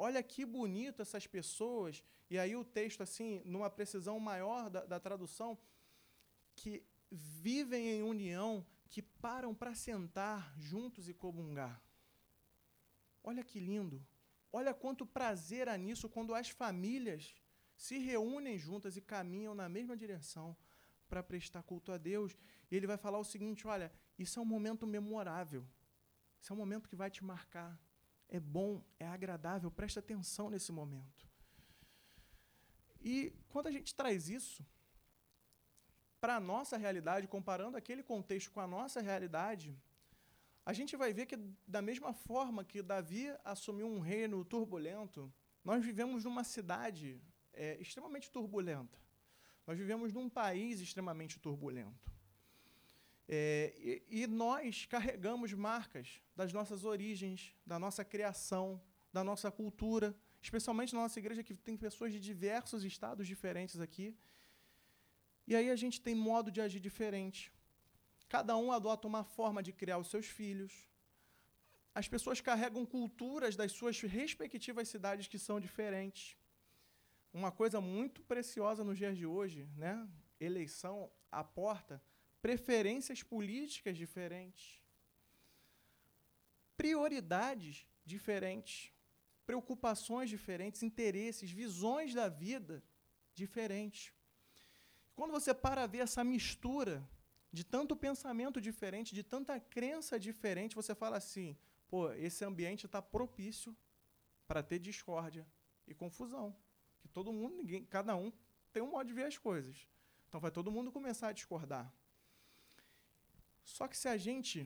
Olha 0.00 0.22
que 0.22 0.46
bonito 0.46 1.02
essas 1.02 1.26
pessoas. 1.26 2.04
E 2.30 2.38
aí 2.38 2.54
o 2.54 2.64
texto, 2.64 3.02
assim, 3.02 3.42
numa 3.44 3.68
precisão 3.68 4.20
maior 4.20 4.70
da, 4.70 4.84
da 4.86 5.00
tradução, 5.00 5.58
que 6.54 6.84
vivem 7.10 7.88
em 7.88 8.02
união, 8.04 8.64
que 8.88 9.02
param 9.02 9.52
para 9.52 9.74
sentar 9.74 10.54
juntos 10.56 11.08
e 11.08 11.14
comungar. 11.14 11.82
Olha 13.24 13.42
que 13.42 13.58
lindo. 13.58 14.06
Olha 14.52 14.72
quanto 14.72 15.04
prazer 15.04 15.68
há 15.68 15.76
nisso 15.76 16.08
quando 16.08 16.32
as 16.32 16.48
famílias 16.48 17.34
se 17.76 17.98
reúnem 17.98 18.56
juntas 18.56 18.96
e 18.96 19.00
caminham 19.00 19.54
na 19.54 19.68
mesma 19.68 19.96
direção 19.96 20.56
para 21.08 21.24
prestar 21.24 21.64
culto 21.64 21.90
a 21.90 21.98
Deus. 21.98 22.38
E 22.70 22.76
ele 22.76 22.86
vai 22.86 22.96
falar 22.96 23.18
o 23.18 23.24
seguinte: 23.24 23.66
olha, 23.66 23.92
isso 24.16 24.38
é 24.38 24.42
um 24.42 24.46
momento 24.46 24.86
memorável. 24.86 25.66
Isso 26.40 26.52
é 26.52 26.54
um 26.54 26.58
momento 26.58 26.88
que 26.88 26.94
vai 26.94 27.10
te 27.10 27.24
marcar. 27.24 27.76
É 28.28 28.38
bom, 28.38 28.82
é 28.98 29.06
agradável, 29.06 29.70
presta 29.70 30.00
atenção 30.00 30.50
nesse 30.50 30.70
momento. 30.70 31.26
E 33.00 33.32
quando 33.48 33.68
a 33.68 33.70
gente 33.70 33.94
traz 33.94 34.28
isso 34.28 34.64
para 36.20 36.36
a 36.36 36.40
nossa 36.40 36.76
realidade, 36.76 37.28
comparando 37.28 37.76
aquele 37.76 38.02
contexto 38.02 38.50
com 38.50 38.60
a 38.60 38.66
nossa 38.66 39.00
realidade, 39.00 39.76
a 40.66 40.72
gente 40.72 40.96
vai 40.96 41.12
ver 41.12 41.26
que, 41.26 41.36
da 41.66 41.80
mesma 41.80 42.12
forma 42.12 42.64
que 42.64 42.82
Davi 42.82 43.32
assumiu 43.44 43.86
um 43.86 44.00
reino 44.00 44.44
turbulento, 44.44 45.32
nós 45.64 45.82
vivemos 45.82 46.24
numa 46.24 46.44
cidade 46.44 47.22
é, 47.52 47.80
extremamente 47.80 48.30
turbulenta. 48.30 48.98
Nós 49.66 49.78
vivemos 49.78 50.12
num 50.12 50.28
país 50.28 50.80
extremamente 50.80 51.38
turbulento. 51.38 52.17
É, 53.28 53.74
e, 53.76 54.22
e 54.22 54.26
nós 54.26 54.86
carregamos 54.86 55.52
marcas 55.52 56.20
das 56.34 56.52
nossas 56.52 56.84
origens, 56.84 57.54
da 57.66 57.78
nossa 57.78 58.02
criação, 58.04 58.80
da 59.12 59.22
nossa 59.22 59.50
cultura, 59.50 60.16
especialmente 60.40 60.94
na 60.94 61.02
nossa 61.02 61.18
igreja, 61.18 61.42
que 61.42 61.54
tem 61.54 61.76
pessoas 61.76 62.12
de 62.12 62.20
diversos 62.20 62.84
estados 62.84 63.26
diferentes 63.26 63.78
aqui. 63.80 64.16
E 65.46 65.54
aí 65.54 65.70
a 65.70 65.76
gente 65.76 66.00
tem 66.00 66.14
modo 66.14 66.50
de 66.50 66.60
agir 66.60 66.80
diferente. 66.80 67.52
Cada 68.28 68.56
um 68.56 68.72
adota 68.72 69.06
uma 69.06 69.24
forma 69.24 69.62
de 69.62 69.72
criar 69.72 69.98
os 69.98 70.08
seus 70.08 70.26
filhos. 70.26 70.88
As 71.94 72.08
pessoas 72.08 72.40
carregam 72.40 72.84
culturas 72.86 73.56
das 73.56 73.72
suas 73.72 74.00
respectivas 74.00 74.88
cidades 74.88 75.26
que 75.26 75.38
são 75.38 75.58
diferentes. 75.58 76.36
Uma 77.32 77.50
coisa 77.50 77.80
muito 77.80 78.22
preciosa 78.22 78.84
nos 78.84 78.96
dias 78.96 79.16
de 79.16 79.26
hoje, 79.26 79.68
né? 79.76 80.08
Eleição 80.38 81.10
à 81.30 81.42
porta, 81.42 82.00
preferências 82.40 83.22
políticas 83.22 83.96
diferentes, 83.96 84.80
prioridades 86.76 87.86
diferentes, 88.04 88.92
preocupações 89.44 90.30
diferentes, 90.30 90.82
interesses, 90.82 91.50
visões 91.50 92.14
da 92.14 92.28
vida 92.28 92.82
diferentes. 93.34 94.12
Quando 95.16 95.32
você 95.32 95.52
para 95.52 95.86
ver 95.86 95.98
essa 95.98 96.22
mistura 96.22 97.08
de 97.52 97.64
tanto 97.64 97.96
pensamento 97.96 98.60
diferente, 98.60 99.14
de 99.14 99.22
tanta 99.22 99.58
crença 99.58 100.18
diferente, 100.18 100.76
você 100.76 100.94
fala 100.94 101.16
assim: 101.16 101.56
pô, 101.88 102.12
esse 102.12 102.44
ambiente 102.44 102.86
está 102.86 103.00
propício 103.02 103.76
para 104.46 104.62
ter 104.62 104.78
discórdia 104.78 105.46
e 105.86 105.94
confusão. 105.94 106.54
Que 107.00 107.08
todo 107.08 107.32
mundo, 107.32 107.56
ninguém, 107.56 107.84
cada 107.84 108.14
um 108.14 108.32
tem 108.72 108.82
um 108.82 108.90
modo 108.90 109.06
de 109.08 109.14
ver 109.14 109.24
as 109.24 109.38
coisas. 109.38 109.88
Então 110.28 110.40
vai 110.40 110.50
todo 110.50 110.70
mundo 110.70 110.92
começar 110.92 111.28
a 111.28 111.32
discordar. 111.32 111.92
Só 113.76 113.86
que 113.86 113.96
se 114.02 114.08
a 114.08 114.16
gente 114.16 114.58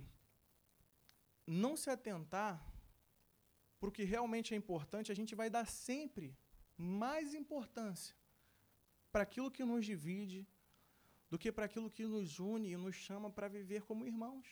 não 1.45 1.77
se 1.77 1.91
atentar 1.91 2.55
para 3.79 3.89
o 3.89 3.93
que 3.97 4.05
realmente 4.05 4.55
é 4.55 4.57
importante, 4.57 5.11
a 5.11 5.19
gente 5.21 5.35
vai 5.35 5.49
dar 5.51 5.67
sempre 5.67 6.27
mais 6.77 7.35
importância 7.35 8.15
para 9.11 9.25
aquilo 9.25 9.51
que 9.51 9.65
nos 9.65 9.85
divide 9.85 10.41
do 11.29 11.39
que 11.43 11.51
para 11.51 11.65
aquilo 11.65 11.91
que 11.97 12.07
nos 12.15 12.39
une 12.39 12.71
e 12.71 12.77
nos 12.77 12.95
chama 12.95 13.29
para 13.29 13.49
viver 13.49 13.83
como 13.83 14.07
irmãos. 14.07 14.47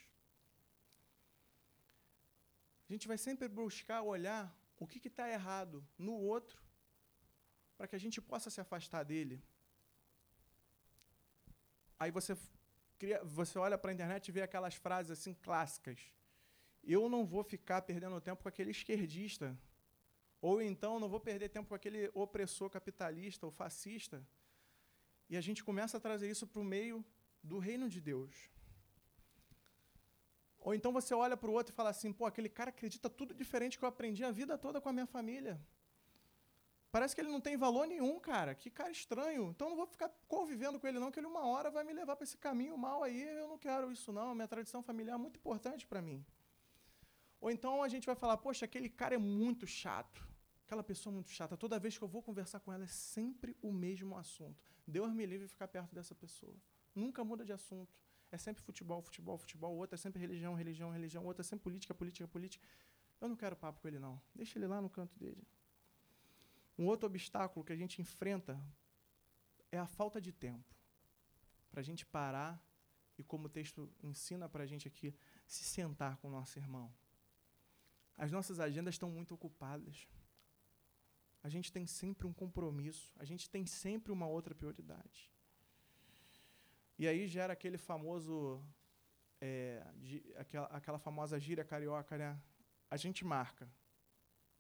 A 2.89 2.93
gente 2.93 3.07
vai 3.07 3.19
sempre 3.19 3.47
buscar 3.49 4.03
olhar 4.03 4.45
o 4.81 4.87
que 4.87 5.07
está 5.07 5.29
errado 5.31 5.87
no 5.97 6.15
outro 6.15 6.61
para 7.77 7.87
que 7.87 7.95
a 7.95 8.03
gente 8.05 8.21
possa 8.21 8.51
se 8.51 8.61
afastar 8.61 9.05
dele. 9.05 9.41
Aí 12.01 12.11
você, 12.11 12.37
cria, 13.01 13.19
você 13.25 13.59
olha 13.59 13.79
para 13.79 13.91
a 13.91 13.95
internet 13.95 14.29
e 14.29 14.33
vê 14.33 14.43
aquelas 14.43 14.75
frases 14.75 15.11
assim 15.11 15.33
clássicas. 15.47 15.99
Eu 16.97 17.09
não 17.09 17.25
vou 17.25 17.43
ficar 17.43 17.81
perdendo 17.83 18.21
tempo 18.21 18.43
com 18.43 18.49
aquele 18.49 18.71
esquerdista. 18.71 19.59
Ou 20.41 20.61
então 20.71 21.01
não 21.01 21.09
vou 21.09 21.21
perder 21.29 21.49
tempo 21.49 21.69
com 21.71 21.75
aquele 21.75 22.11
opressor 22.15 22.69
capitalista 22.69 23.47
ou 23.47 23.53
fascista. 23.53 24.23
E 25.31 25.37
a 25.37 25.41
gente 25.41 25.65
começa 25.65 25.97
a 25.97 26.01
trazer 26.01 26.29
isso 26.31 26.47
para 26.47 26.61
o 26.61 26.65
meio 26.65 27.05
do 27.43 27.59
reino 27.59 27.89
de 27.89 28.01
Deus. 28.01 28.35
Ou 30.59 30.75
então 30.75 30.93
você 30.93 31.15
olha 31.15 31.37
para 31.37 31.51
o 31.51 31.55
outro 31.55 31.73
e 31.73 31.77
fala 31.81 31.91
assim: 31.91 32.13
pô, 32.13 32.27
aquele 32.27 32.51
cara 32.51 32.71
acredita 32.71 33.09
tudo 33.09 33.35
diferente 33.35 33.79
que 33.79 33.85
eu 33.85 33.89
aprendi 33.89 34.23
a 34.25 34.31
vida 34.31 34.59
toda 34.59 34.81
com 34.81 34.91
a 34.91 34.93
minha 34.93 35.07
família. 35.07 35.59
Parece 36.93 37.15
que 37.15 37.21
ele 37.21 37.31
não 37.31 37.41
tem 37.41 37.57
valor 37.57 37.87
nenhum, 37.87 38.19
cara. 38.19 38.55
Que 38.55 38.69
cara 38.69 38.91
estranho. 38.91 39.51
Então 39.51 39.71
não 39.71 39.77
vou 39.77 39.87
ficar 39.87 40.09
convivendo 40.27 40.79
com 40.81 40.87
ele, 40.89 40.99
não, 40.99 41.11
que 41.11 41.21
ele 41.21 41.27
uma 41.27 41.47
hora 41.47 41.71
vai 41.71 41.85
me 41.85 41.93
levar 41.93 42.17
para 42.17 42.25
esse 42.25 42.37
caminho 42.37 42.77
mal 42.77 43.03
aí. 43.03 43.23
Eu 43.23 43.49
não 43.49 43.59
quero 43.59 43.93
isso, 43.93 44.13
não. 44.13 44.35
Minha 44.35 44.49
tradição 44.49 44.83
familiar 44.83 45.15
é 45.15 45.19
muito 45.19 45.37
importante 45.37 45.87
para 45.87 46.03
mim. 46.03 46.25
Ou 47.41 47.51
então 47.51 47.83
a 47.83 47.89
gente 47.89 48.07
vai 48.07 48.17
falar: 48.17 48.37
poxa, 48.37 48.65
aquele 48.65 48.89
cara 48.89 49.15
é 49.15 49.19
muito 49.19 49.67
chato. 49.67 50.29
Aquela 50.67 50.83
pessoa 50.83 51.13
é 51.13 51.15
muito 51.15 51.31
chata. 51.31 51.57
Toda 51.57 51.79
vez 51.79 51.97
que 51.97 52.05
eu 52.05 52.09
vou 52.09 52.23
conversar 52.23 52.61
com 52.61 52.73
ela 52.73 52.85
é 52.85 52.89
sempre 52.89 53.57
o 53.63 53.73
mesmo 53.73 54.17
assunto. 54.17 54.63
Deus 54.87 55.13
me 55.13 55.27
livre 55.27 55.47
de 55.47 55.53
ficar 55.53 55.69
perto 55.69 55.95
dessa 55.95 56.15
pessoa. 56.15 56.55
Nunca 56.95 57.25
muda 57.25 57.45
de 57.45 57.53
assunto. 57.53 57.97
É 58.31 58.39
sempre 58.39 58.63
futebol, 58.63 59.03
futebol, 59.03 59.37
futebol. 59.37 59.75
O 59.75 59.79
outro 59.79 59.95
é 59.95 59.99
sempre 59.99 60.21
religião, 60.21 60.55
religião, 60.55 60.91
religião. 60.91 61.25
O 61.25 61.27
outro 61.27 61.41
é 61.41 61.45
sempre 61.45 61.65
política, 61.65 61.93
política, 61.93 62.29
política. 62.29 62.69
Eu 63.21 63.29
não 63.29 63.37
quero 63.37 63.57
papo 63.57 63.81
com 63.81 63.89
ele, 63.89 63.99
não. 63.99 64.21
Deixa 64.35 64.59
ele 64.59 64.69
lá 64.69 64.81
no 64.81 64.89
canto 64.89 65.19
dele. 65.19 65.45
Um 66.81 66.87
outro 66.87 67.07
obstáculo 67.07 67.63
que 67.63 67.75
a 67.75 67.77
gente 67.77 68.01
enfrenta 68.01 68.59
é 69.71 69.79
a 69.79 69.87
falta 69.87 70.19
de 70.19 70.33
tempo 70.33 70.75
para 71.71 71.81
a 71.81 71.83
gente 71.83 72.07
parar 72.07 72.59
e, 73.19 73.23
como 73.23 73.49
o 73.49 73.51
texto 73.51 73.93
ensina 74.03 74.49
para 74.49 74.63
a 74.63 74.67
gente 74.67 74.89
aqui, 74.89 75.15
se 75.47 75.63
sentar 75.63 76.17
com 76.17 76.29
o 76.29 76.31
nosso 76.31 76.59
irmão. 76.59 76.91
As 78.17 78.33
nossas 78.33 78.59
agendas 78.61 78.95
estão 78.95 79.11
muito 79.11 79.35
ocupadas. 79.35 80.09
A 81.43 81.51
gente 81.51 81.71
tem 81.71 81.87
sempre 81.87 82.27
um 82.27 82.33
compromisso, 82.33 83.13
a 83.19 83.27
gente 83.27 83.51
tem 83.51 83.67
sempre 83.67 84.11
uma 84.11 84.27
outra 84.27 84.55
prioridade. 84.55 85.31
E 86.99 87.07
aí 87.07 87.29
gera 87.29 87.53
aquele 87.53 87.77
famoso, 87.77 88.65
é, 89.39 89.87
de, 89.97 90.25
aquela, 90.35 90.67
aquela 90.69 90.99
famosa 90.99 91.39
gíria 91.39 91.63
carioca, 91.63 92.17
né? 92.17 92.41
A 92.91 92.97
gente 92.97 93.23
marca. 93.23 93.71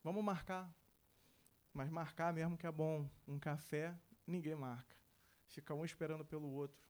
Vamos 0.04 0.22
marcar. 0.22 0.70
Mas 1.72 1.88
marcar 1.90 2.32
mesmo 2.32 2.58
que 2.58 2.66
é 2.66 2.72
bom. 2.72 3.08
Um 3.26 3.38
café, 3.38 3.96
ninguém 4.26 4.54
marca. 4.54 4.96
Fica 5.46 5.74
um 5.74 5.84
esperando 5.84 6.24
pelo 6.24 6.48
outro. 6.50 6.88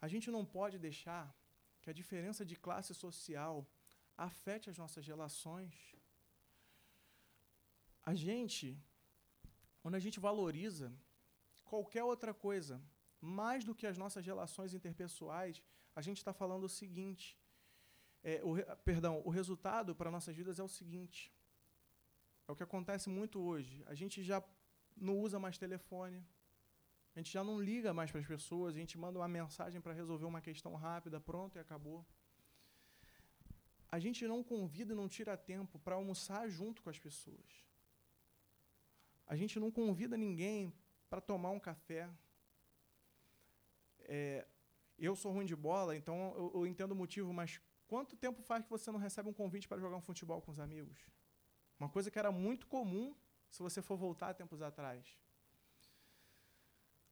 A 0.00 0.08
gente 0.08 0.30
não 0.30 0.44
pode 0.44 0.78
deixar 0.78 1.34
que 1.80 1.90
a 1.90 1.92
diferença 1.92 2.44
de 2.44 2.56
classe 2.56 2.94
social 2.94 3.66
afete 4.16 4.68
as 4.70 4.76
nossas 4.76 5.06
relações. 5.06 5.94
A 8.02 8.14
gente, 8.14 8.80
quando 9.80 9.96
a 9.96 9.98
gente 9.98 10.18
valoriza 10.18 10.92
qualquer 11.64 12.04
outra 12.04 12.32
coisa 12.32 12.82
mais 13.20 13.64
do 13.64 13.74
que 13.74 13.86
as 13.86 13.98
nossas 13.98 14.24
relações 14.24 14.74
interpessoais, 14.74 15.62
a 15.94 16.00
gente 16.00 16.18
está 16.18 16.32
falando 16.32 16.64
o 16.64 16.68
seguinte: 16.68 17.38
é, 18.22 18.40
o, 18.44 18.54
perdão, 18.84 19.22
o 19.24 19.30
resultado 19.30 19.94
para 19.94 20.10
nossas 20.10 20.34
vidas 20.34 20.58
é 20.58 20.62
o 20.62 20.68
seguinte: 20.68 21.32
é 22.48 22.52
o 22.52 22.56
que 22.56 22.62
acontece 22.62 23.10
muito 23.10 23.38
hoje. 23.38 23.84
A 23.86 23.94
gente 23.94 24.22
já 24.22 24.42
não 24.96 25.18
usa 25.18 25.38
mais 25.38 25.58
telefone. 25.58 26.26
A 27.14 27.18
gente 27.20 27.32
já 27.32 27.44
não 27.44 27.60
liga 27.60 27.92
mais 27.92 28.10
para 28.10 28.20
as 28.20 28.26
pessoas, 28.26 28.74
a 28.74 28.78
gente 28.78 28.96
manda 28.96 29.18
uma 29.18 29.28
mensagem 29.28 29.80
para 29.80 29.92
resolver 29.92 30.24
uma 30.24 30.40
questão 30.40 30.74
rápida, 30.74 31.20
pronto 31.20 31.56
e 31.56 31.58
acabou. 31.58 32.06
A 33.90 33.98
gente 33.98 34.26
não 34.26 34.42
convida 34.42 34.92
e 34.92 34.96
não 34.96 35.08
tira 35.08 35.36
tempo 35.36 35.78
para 35.80 35.96
almoçar 35.96 36.48
junto 36.48 36.80
com 36.82 36.90
as 36.90 36.98
pessoas. 36.98 37.50
A 39.26 39.34
gente 39.36 39.58
não 39.58 39.70
convida 39.70 40.16
ninguém 40.16 40.72
para 41.10 41.20
tomar 41.20 41.50
um 41.50 41.60
café. 41.60 42.08
É, 44.00 44.46
eu 44.98 45.16
sou 45.16 45.32
ruim 45.32 45.44
de 45.44 45.56
bola, 45.56 45.96
então 45.96 46.16
eu, 46.36 46.52
eu 46.54 46.66
entendo 46.66 46.92
o 46.92 46.96
motivo, 46.96 47.32
mas 47.32 47.60
quanto 47.86 48.16
tempo 48.16 48.42
faz 48.42 48.64
que 48.64 48.70
você 48.70 48.92
não 48.92 48.98
recebe 48.98 49.28
um 49.28 49.34
convite 49.34 49.66
para 49.66 49.80
jogar 49.80 49.96
um 49.96 50.00
futebol 50.10 50.40
com 50.40 50.50
os 50.50 50.60
amigos? 50.60 51.17
Uma 51.78 51.88
coisa 51.88 52.10
que 52.10 52.18
era 52.18 52.32
muito 52.32 52.66
comum 52.66 53.14
se 53.50 53.62
você 53.62 53.80
for 53.80 53.96
voltar 53.96 54.34
tempos 54.34 54.60
atrás. 54.60 55.16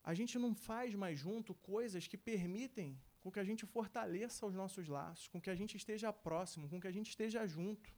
A 0.02 0.14
gente 0.14 0.38
não 0.38 0.54
faz 0.54 0.94
mais 0.94 1.18
junto 1.18 1.54
coisas 1.54 2.06
que 2.06 2.16
permitem 2.16 3.00
com 3.20 3.30
que 3.30 3.40
a 3.40 3.44
gente 3.44 3.66
fortaleça 3.66 4.46
os 4.46 4.54
nossos 4.54 4.86
laços, 4.86 5.26
com 5.26 5.40
que 5.40 5.50
a 5.50 5.54
gente 5.54 5.76
esteja 5.76 6.12
próximo, 6.12 6.68
com 6.68 6.80
que 6.80 6.86
a 6.86 6.92
gente 6.92 7.08
esteja 7.08 7.44
junto, 7.44 7.90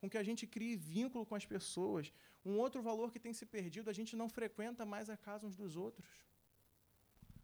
com 0.00 0.08
que 0.08 0.18
a 0.18 0.22
gente 0.22 0.46
crie 0.46 0.76
vínculo 0.76 1.26
com 1.26 1.34
as 1.34 1.44
pessoas. 1.44 2.12
Um 2.44 2.58
outro 2.58 2.80
valor 2.80 3.12
que 3.12 3.18
tem 3.18 3.32
se 3.32 3.44
perdido, 3.44 3.90
a 3.90 3.92
gente 3.92 4.14
não 4.14 4.28
frequenta 4.28 4.84
mais 4.84 5.10
a 5.10 5.16
casa 5.16 5.46
uns 5.46 5.56
dos 5.56 5.76
outros. 5.76 6.06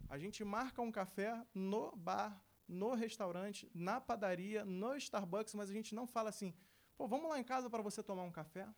A 0.08 0.16
gente 0.16 0.44
marca 0.44 0.80
um 0.80 0.92
café 0.92 1.44
no 1.54 1.94
bar, 1.96 2.40
no 2.68 2.94
restaurante, 2.94 3.70
na 3.74 4.00
padaria, 4.00 4.64
no 4.64 4.94
Starbucks, 4.96 5.54
mas 5.54 5.70
a 5.70 5.72
gente 5.72 5.94
não 5.94 6.06
fala 6.06 6.28
assim: 6.28 6.54
Pô, 6.98 7.06
vamos 7.06 7.30
lá 7.30 7.38
em 7.38 7.44
casa 7.44 7.70
para 7.70 7.80
você 7.80 8.02
tomar 8.02 8.24
um 8.24 8.32
café? 8.32 8.68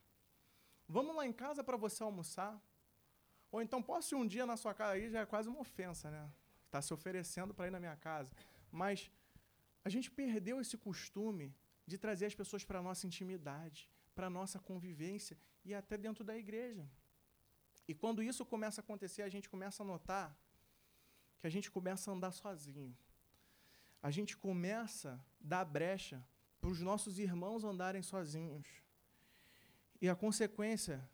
Vamos 0.86 1.16
lá 1.16 1.26
em 1.26 1.32
casa 1.32 1.64
para 1.64 1.78
você 1.78 2.02
almoçar? 2.02 2.62
Ou 3.50 3.62
então, 3.62 3.82
posso 3.82 4.14
ir 4.14 4.18
um 4.18 4.26
dia 4.26 4.44
na 4.44 4.58
sua 4.58 4.74
casa? 4.74 4.92
Aí 4.92 5.08
já 5.08 5.20
é 5.20 5.26
quase 5.26 5.48
uma 5.48 5.60
ofensa, 5.60 6.10
né? 6.10 6.30
Está 6.66 6.82
se 6.82 6.92
oferecendo 6.92 7.54
para 7.54 7.68
ir 7.68 7.70
na 7.70 7.80
minha 7.80 7.96
casa. 7.96 8.30
Mas 8.70 9.10
a 9.82 9.88
gente 9.88 10.10
perdeu 10.10 10.60
esse 10.60 10.76
costume 10.76 11.56
de 11.86 11.96
trazer 11.96 12.26
as 12.26 12.34
pessoas 12.34 12.62
para 12.62 12.78
a 12.78 12.82
nossa 12.82 13.06
intimidade, 13.06 13.88
para 14.14 14.26
a 14.26 14.30
nossa 14.30 14.58
convivência 14.58 15.36
e 15.64 15.74
até 15.74 15.96
dentro 15.96 16.22
da 16.22 16.36
igreja. 16.36 16.86
E 17.88 17.94
quando 17.94 18.22
isso 18.22 18.44
começa 18.44 18.82
a 18.82 18.84
acontecer, 18.84 19.22
a 19.22 19.30
gente 19.30 19.48
começa 19.48 19.82
a 19.82 19.86
notar 19.86 20.36
que 21.40 21.46
a 21.46 21.50
gente 21.50 21.70
começa 21.70 22.10
a 22.10 22.14
andar 22.14 22.32
sozinho. 22.32 22.94
A 24.02 24.10
gente 24.10 24.36
começa 24.36 25.14
a 25.14 25.18
dar 25.40 25.64
brecha 25.64 26.22
para 26.60 26.70
os 26.70 26.80
nossos 26.80 27.18
irmãos 27.18 27.64
andarem 27.64 28.02
sozinhos. 28.02 28.66
E 30.00 30.08
a 30.08 30.14
consequência 30.14 31.08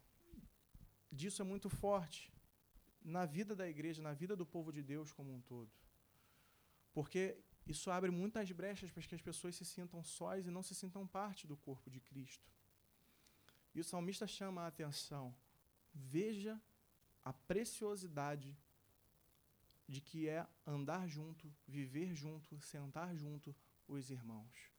disso 1.11 1.41
é 1.41 1.45
muito 1.45 1.69
forte 1.71 2.33
na 3.03 3.25
vida 3.25 3.55
da 3.55 3.69
igreja, 3.69 4.03
na 4.03 4.13
vida 4.13 4.35
do 4.35 4.45
povo 4.45 4.73
de 4.73 4.83
Deus 4.83 5.13
como 5.13 5.33
um 5.33 5.41
todo. 5.41 5.71
Porque 6.93 7.39
isso 7.67 7.91
abre 7.91 8.11
muitas 8.11 8.51
brechas 8.51 8.91
para 8.91 9.03
que 9.03 9.15
as 9.15 9.21
pessoas 9.21 9.55
se 9.55 9.65
sintam 9.65 10.03
sós 10.03 10.47
e 10.47 10.51
não 10.51 10.63
se 10.63 10.75
sintam 10.75 11.07
parte 11.07 11.47
do 11.47 11.57
corpo 11.57 11.91
de 11.91 12.01
Cristo. 12.01 12.45
E 13.75 13.81
o 13.81 13.85
salmista 13.85 14.27
chama 14.27 14.63
a 14.63 14.67
atenção: 14.67 15.35
veja 15.95 16.61
a 17.25 17.33
preciosidade 17.33 18.57
de 19.87 20.01
que 20.01 20.29
é 20.29 20.45
andar 20.67 21.07
junto, 21.07 21.53
viver 21.67 22.15
junto, 22.15 22.61
sentar 22.61 23.15
junto 23.17 23.55
os 23.87 24.11
irmãos 24.11 24.76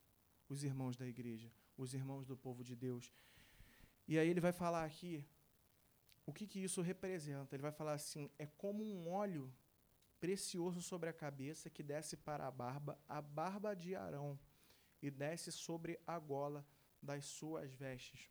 os 0.50 0.64
irmãos 0.64 0.96
da 0.96 1.08
igreja, 1.08 1.52
os 1.78 1.94
irmãos 1.94 2.26
do 2.26 2.38
povo 2.38 2.64
de 2.64 2.76
Deus. 2.76 3.14
E 4.08 4.18
aí 4.18 4.30
ele 4.30 4.40
vai 4.40 4.52
falar 4.52 4.86
aqui 4.86 5.26
o 6.26 6.34
que, 6.34 6.48
que 6.48 6.60
isso 6.60 6.82
representa. 6.82 7.56
Ele 7.56 7.64
vai 7.64 7.72
falar 7.72 7.94
assim: 7.94 8.30
é 8.38 8.46
como 8.46 8.84
um 8.84 9.10
óleo 9.10 9.54
precioso 10.20 10.82
sobre 10.82 11.10
a 11.10 11.14
cabeça 11.14 11.70
que 11.70 11.84
desce 11.84 12.18
para 12.18 12.48
a 12.48 12.52
barba, 12.52 13.00
a 13.08 13.22
barba 13.22 13.76
de 13.76 13.96
Arão, 13.96 14.40
e 15.02 15.12
desce 15.12 15.52
sobre 15.52 16.00
a 16.06 16.18
gola 16.18 16.66
das 17.02 17.26
suas 17.26 17.74
vestes. 17.74 18.30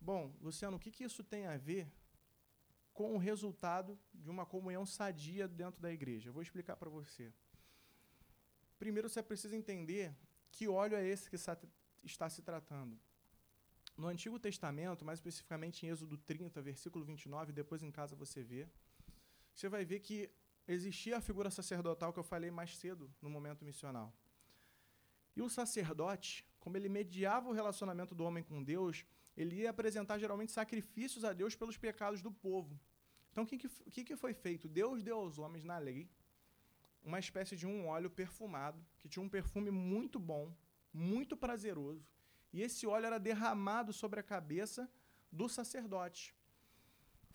Bom, 0.00 0.34
Luciano, 0.40 0.76
o 0.76 0.80
que, 0.80 0.90
que 0.90 1.04
isso 1.04 1.22
tem 1.22 1.46
a 1.46 1.56
ver 1.56 1.90
com 2.92 3.14
o 3.14 3.18
resultado 3.18 3.98
de 4.12 4.30
uma 4.30 4.44
comunhão 4.44 4.84
sadia 4.84 5.46
dentro 5.46 5.80
da 5.80 5.92
igreja? 5.92 6.28
Eu 6.28 6.32
vou 6.32 6.42
explicar 6.42 6.76
para 6.76 6.90
você. 6.90 7.32
Primeiro, 8.78 9.08
você 9.08 9.22
precisa 9.22 9.56
entender 9.56 10.14
que 10.52 10.68
óleo 10.68 10.96
é 10.96 11.04
esse 11.04 11.28
que 11.28 11.36
está 11.36 12.28
se 12.28 12.42
tratando? 12.42 12.96
no 13.96 14.08
Antigo 14.08 14.38
Testamento, 14.38 15.04
mais 15.04 15.18
especificamente 15.18 15.84
em 15.84 15.90
Êxodo 15.90 16.16
30, 16.16 16.60
versículo 16.62 17.04
29, 17.04 17.52
depois 17.52 17.82
em 17.82 17.90
casa 17.90 18.16
você 18.16 18.42
vê, 18.42 18.66
você 19.54 19.68
vai 19.68 19.84
ver 19.84 20.00
que 20.00 20.30
existia 20.66 21.18
a 21.18 21.20
figura 21.20 21.50
sacerdotal 21.50 22.12
que 22.12 22.18
eu 22.18 22.24
falei 22.24 22.50
mais 22.50 22.76
cedo 22.76 23.12
no 23.20 23.28
momento 23.28 23.64
missional. 23.64 24.12
E 25.36 25.42
o 25.42 25.48
sacerdote, 25.48 26.44
como 26.60 26.76
ele 26.76 26.88
mediava 26.88 27.48
o 27.48 27.52
relacionamento 27.52 28.14
do 28.14 28.24
homem 28.24 28.42
com 28.42 28.62
Deus, 28.62 29.04
ele 29.36 29.56
ia 29.56 29.70
apresentar 29.70 30.18
geralmente 30.18 30.52
sacrifícios 30.52 31.24
a 31.24 31.32
Deus 31.32 31.54
pelos 31.54 31.76
pecados 31.76 32.20
do 32.20 32.30
povo. 32.30 32.78
Então, 33.30 33.44
o 33.44 33.46
que, 33.46 33.56
que, 33.56 34.04
que 34.04 34.16
foi 34.16 34.34
feito? 34.34 34.68
Deus 34.68 35.02
deu 35.02 35.16
aos 35.16 35.38
homens 35.38 35.64
na 35.64 35.78
lei 35.78 36.08
uma 37.02 37.18
espécie 37.18 37.56
de 37.56 37.66
um 37.66 37.86
óleo 37.86 38.10
perfumado, 38.10 38.84
que 38.98 39.08
tinha 39.08 39.22
um 39.22 39.28
perfume 39.28 39.70
muito 39.70 40.18
bom, 40.18 40.54
muito 40.92 41.36
prazeroso, 41.36 42.06
e 42.52 42.62
esse 42.62 42.86
óleo 42.86 43.06
era 43.06 43.18
derramado 43.18 43.92
sobre 43.92 44.20
a 44.20 44.22
cabeça 44.22 44.90
do 45.30 45.48
sacerdote. 45.48 46.34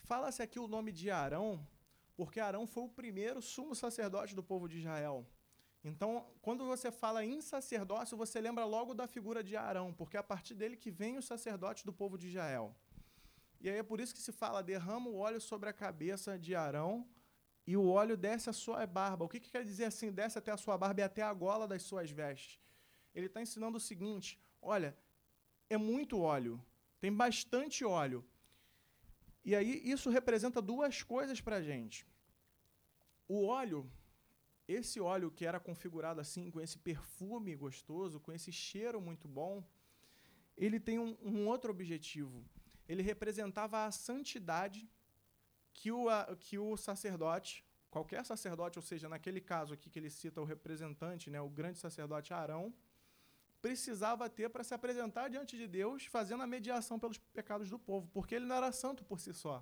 Fala-se 0.03 0.41
aqui 0.41 0.59
o 0.59 0.67
nome 0.67 0.91
de 0.91 1.09
Arão, 1.09 1.67
porque 2.15 2.39
Arão 2.39 2.65
foi 2.65 2.83
o 2.83 2.89
primeiro 2.89 3.41
sumo 3.41 3.75
sacerdote 3.75 4.35
do 4.35 4.43
povo 4.43 4.67
de 4.69 4.77
Israel. 4.77 5.25
Então, 5.83 6.25
quando 6.41 6.65
você 6.65 6.91
fala 6.91 7.23
em 7.23 7.41
sacerdócio, 7.41 8.17
você 8.17 8.39
lembra 8.39 8.65
logo 8.65 8.93
da 8.93 9.07
figura 9.07 9.43
de 9.43 9.55
Arão, 9.55 9.93
porque 9.93 10.17
é 10.17 10.19
a 10.19 10.23
partir 10.23 10.53
dele 10.53 10.75
que 10.75 10.91
vem 10.91 11.17
o 11.17 11.21
sacerdote 11.21 11.85
do 11.85 11.93
povo 11.93 12.17
de 12.17 12.27
Israel. 12.27 12.75
E 13.59 13.69
aí 13.69 13.77
é 13.77 13.83
por 13.83 13.99
isso 13.99 14.13
que 14.13 14.21
se 14.21 14.31
fala: 14.31 14.61
derrama 14.61 15.09
o 15.09 15.17
óleo 15.17 15.41
sobre 15.41 15.69
a 15.69 15.73
cabeça 15.73 16.37
de 16.37 16.53
Arão 16.55 17.07
e 17.67 17.75
o 17.75 17.85
óleo 17.89 18.15
desce 18.15 18.49
a 18.49 18.53
sua 18.53 18.87
barba. 18.87 19.25
O 19.25 19.29
que, 19.29 19.41
que 19.41 19.51
quer 19.51 19.65
dizer 19.65 19.85
assim? 19.85 20.09
Desce 20.09 20.37
até 20.39 20.51
a 20.51 20.57
sua 20.57 20.77
barba 20.77 21.01
e 21.01 21.03
até 21.03 21.21
a 21.21 21.33
gola 21.33 21.67
das 21.67 21.83
suas 21.83 22.09
vestes. 22.09 22.57
Ele 23.13 23.25
está 23.25 23.41
ensinando 23.41 23.75
o 23.75 23.85
seguinte: 23.89 24.39
olha, 24.61 24.97
é 25.69 25.75
muito 25.75 26.17
óleo, 26.17 26.63
tem 27.01 27.11
bastante 27.11 27.83
óleo. 27.83 28.25
E 29.43 29.53
aí 29.53 29.81
isso 29.83 30.09
representa 30.09 30.61
duas 30.61 31.03
coisas 31.03 31.41
para 31.41 31.57
a 31.57 31.61
gente. 31.61 32.07
O 33.27 33.45
óleo, 33.45 33.91
esse 34.65 35.01
óleo 35.01 35.29
que 35.29 35.45
era 35.45 35.59
configurado 35.59 36.21
assim, 36.21 36.49
com 36.49 36.61
esse 36.61 36.77
perfume 36.77 37.53
gostoso, 37.53 38.19
com 38.19 38.31
esse 38.31 38.51
cheiro 38.51 39.01
muito 39.01 39.27
bom, 39.27 39.61
ele 40.55 40.79
tem 40.79 40.99
um, 40.99 41.17
um 41.21 41.47
outro 41.47 41.69
objetivo. 41.71 42.45
Ele 42.87 43.01
representava 43.01 43.85
a 43.85 43.91
santidade 43.91 44.89
que 45.77 45.91
o, 45.91 46.07
que 46.45 46.57
o 46.57 46.75
sacerdote, 46.75 47.63
qualquer 47.95 48.25
sacerdote, 48.25 48.79
ou 48.79 48.85
seja, 48.89 49.07
naquele 49.13 49.39
caso 49.39 49.71
aqui 49.75 49.87
que 49.91 49.99
ele 49.99 50.09
cita 50.09 50.41
o 50.41 50.47
representante, 50.53 51.29
né, 51.29 51.39
o 51.39 51.49
grande 51.59 51.77
sacerdote 51.77 52.33
Arão, 52.33 52.73
precisava 53.61 54.27
ter 54.27 54.49
para 54.49 54.63
se 54.63 54.73
apresentar 54.73 55.25
diante 55.29 55.53
de 55.61 55.67
Deus, 55.79 56.05
fazendo 56.05 56.41
a 56.41 56.47
mediação 56.47 56.97
pelos 57.03 57.19
pecados 57.39 57.69
do 57.69 57.77
povo, 57.77 58.09
porque 58.11 58.33
ele 58.35 58.45
não 58.45 58.55
era 58.55 58.71
santo 58.71 59.03
por 59.09 59.19
si 59.19 59.33
só. 59.43 59.57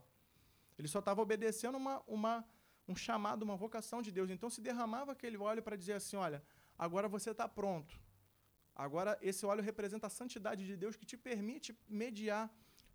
Ele 0.77 0.87
só 0.87 0.99
estava 0.99 1.21
obedecendo 1.21 1.77
uma, 1.83 2.01
uma, 2.07 2.45
um 2.87 2.95
chamado, 2.95 3.43
uma 3.43 3.57
vocação 3.57 4.01
de 4.01 4.11
Deus. 4.17 4.29
Então 4.29 4.49
se 4.49 4.61
derramava 4.61 5.11
aquele 5.11 5.37
óleo 5.37 5.61
para 5.61 5.75
dizer 5.75 5.93
assim: 5.93 6.15
olha, 6.15 6.41
agora 6.77 7.07
você 7.09 7.31
está 7.31 7.47
pronto. 7.47 7.99
Agora 8.73 9.17
esse 9.21 9.45
óleo 9.45 9.63
representa 9.63 10.07
a 10.07 10.09
santidade 10.09 10.65
de 10.65 10.75
Deus 10.77 10.95
que 10.95 11.05
te 11.05 11.17
permite 11.17 11.77
mediar 11.87 12.45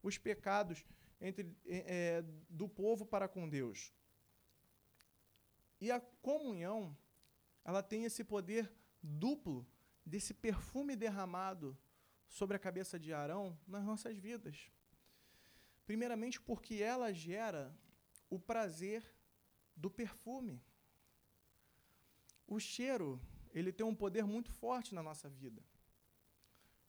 os 0.02 0.16
pecados 0.18 0.84
entre, 1.20 1.54
é, 1.66 2.22
do 2.48 2.68
povo 2.68 3.04
para 3.04 3.28
com 3.28 3.48
Deus. 3.48 3.92
E 5.80 5.90
a 5.90 6.00
comunhão, 6.00 6.96
ela 7.64 7.82
tem 7.82 8.04
esse 8.04 8.22
poder 8.24 8.70
duplo 9.02 9.66
desse 10.04 10.34
perfume 10.34 10.96
derramado 10.96 11.76
sobre 12.28 12.56
a 12.56 12.60
cabeça 12.60 12.98
de 12.98 13.12
Arão 13.12 13.58
nas 13.66 13.84
nossas 13.84 14.16
vidas. 14.16 14.70
Primeiramente, 15.86 16.40
porque 16.40 16.76
ela 16.76 17.12
gera 17.12 17.74
o 18.28 18.38
prazer 18.38 19.02
do 19.74 19.90
perfume. 19.90 20.62
O 22.46 22.60
cheiro, 22.60 23.20
ele 23.52 23.72
tem 23.72 23.84
um 23.84 23.94
poder 23.94 24.24
muito 24.24 24.50
forte 24.50 24.94
na 24.94 25.02
nossa 25.02 25.28
vida. 25.28 25.62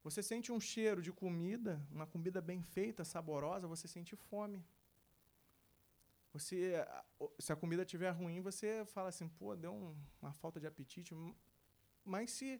Você 0.03 0.23
sente 0.23 0.51
um 0.51 0.59
cheiro 0.59 1.01
de 1.01 1.11
comida, 1.11 1.79
uma 1.91 2.07
comida 2.07 2.41
bem 2.41 2.61
feita, 2.61 3.03
saborosa, 3.03 3.67
você 3.67 3.87
sente 3.87 4.15
fome. 4.15 4.65
Você, 6.33 6.73
se 7.37 7.51
a 7.51 7.55
comida 7.55 7.83
estiver 7.83 8.09
ruim, 8.11 8.41
você 8.41 8.83
fala 8.85 9.09
assim, 9.09 9.27
pô, 9.27 9.55
deu 9.55 9.73
um, 9.73 9.95
uma 10.21 10.33
falta 10.33 10.59
de 10.59 10.65
apetite. 10.65 11.13
Mas 12.03 12.31
se 12.31 12.59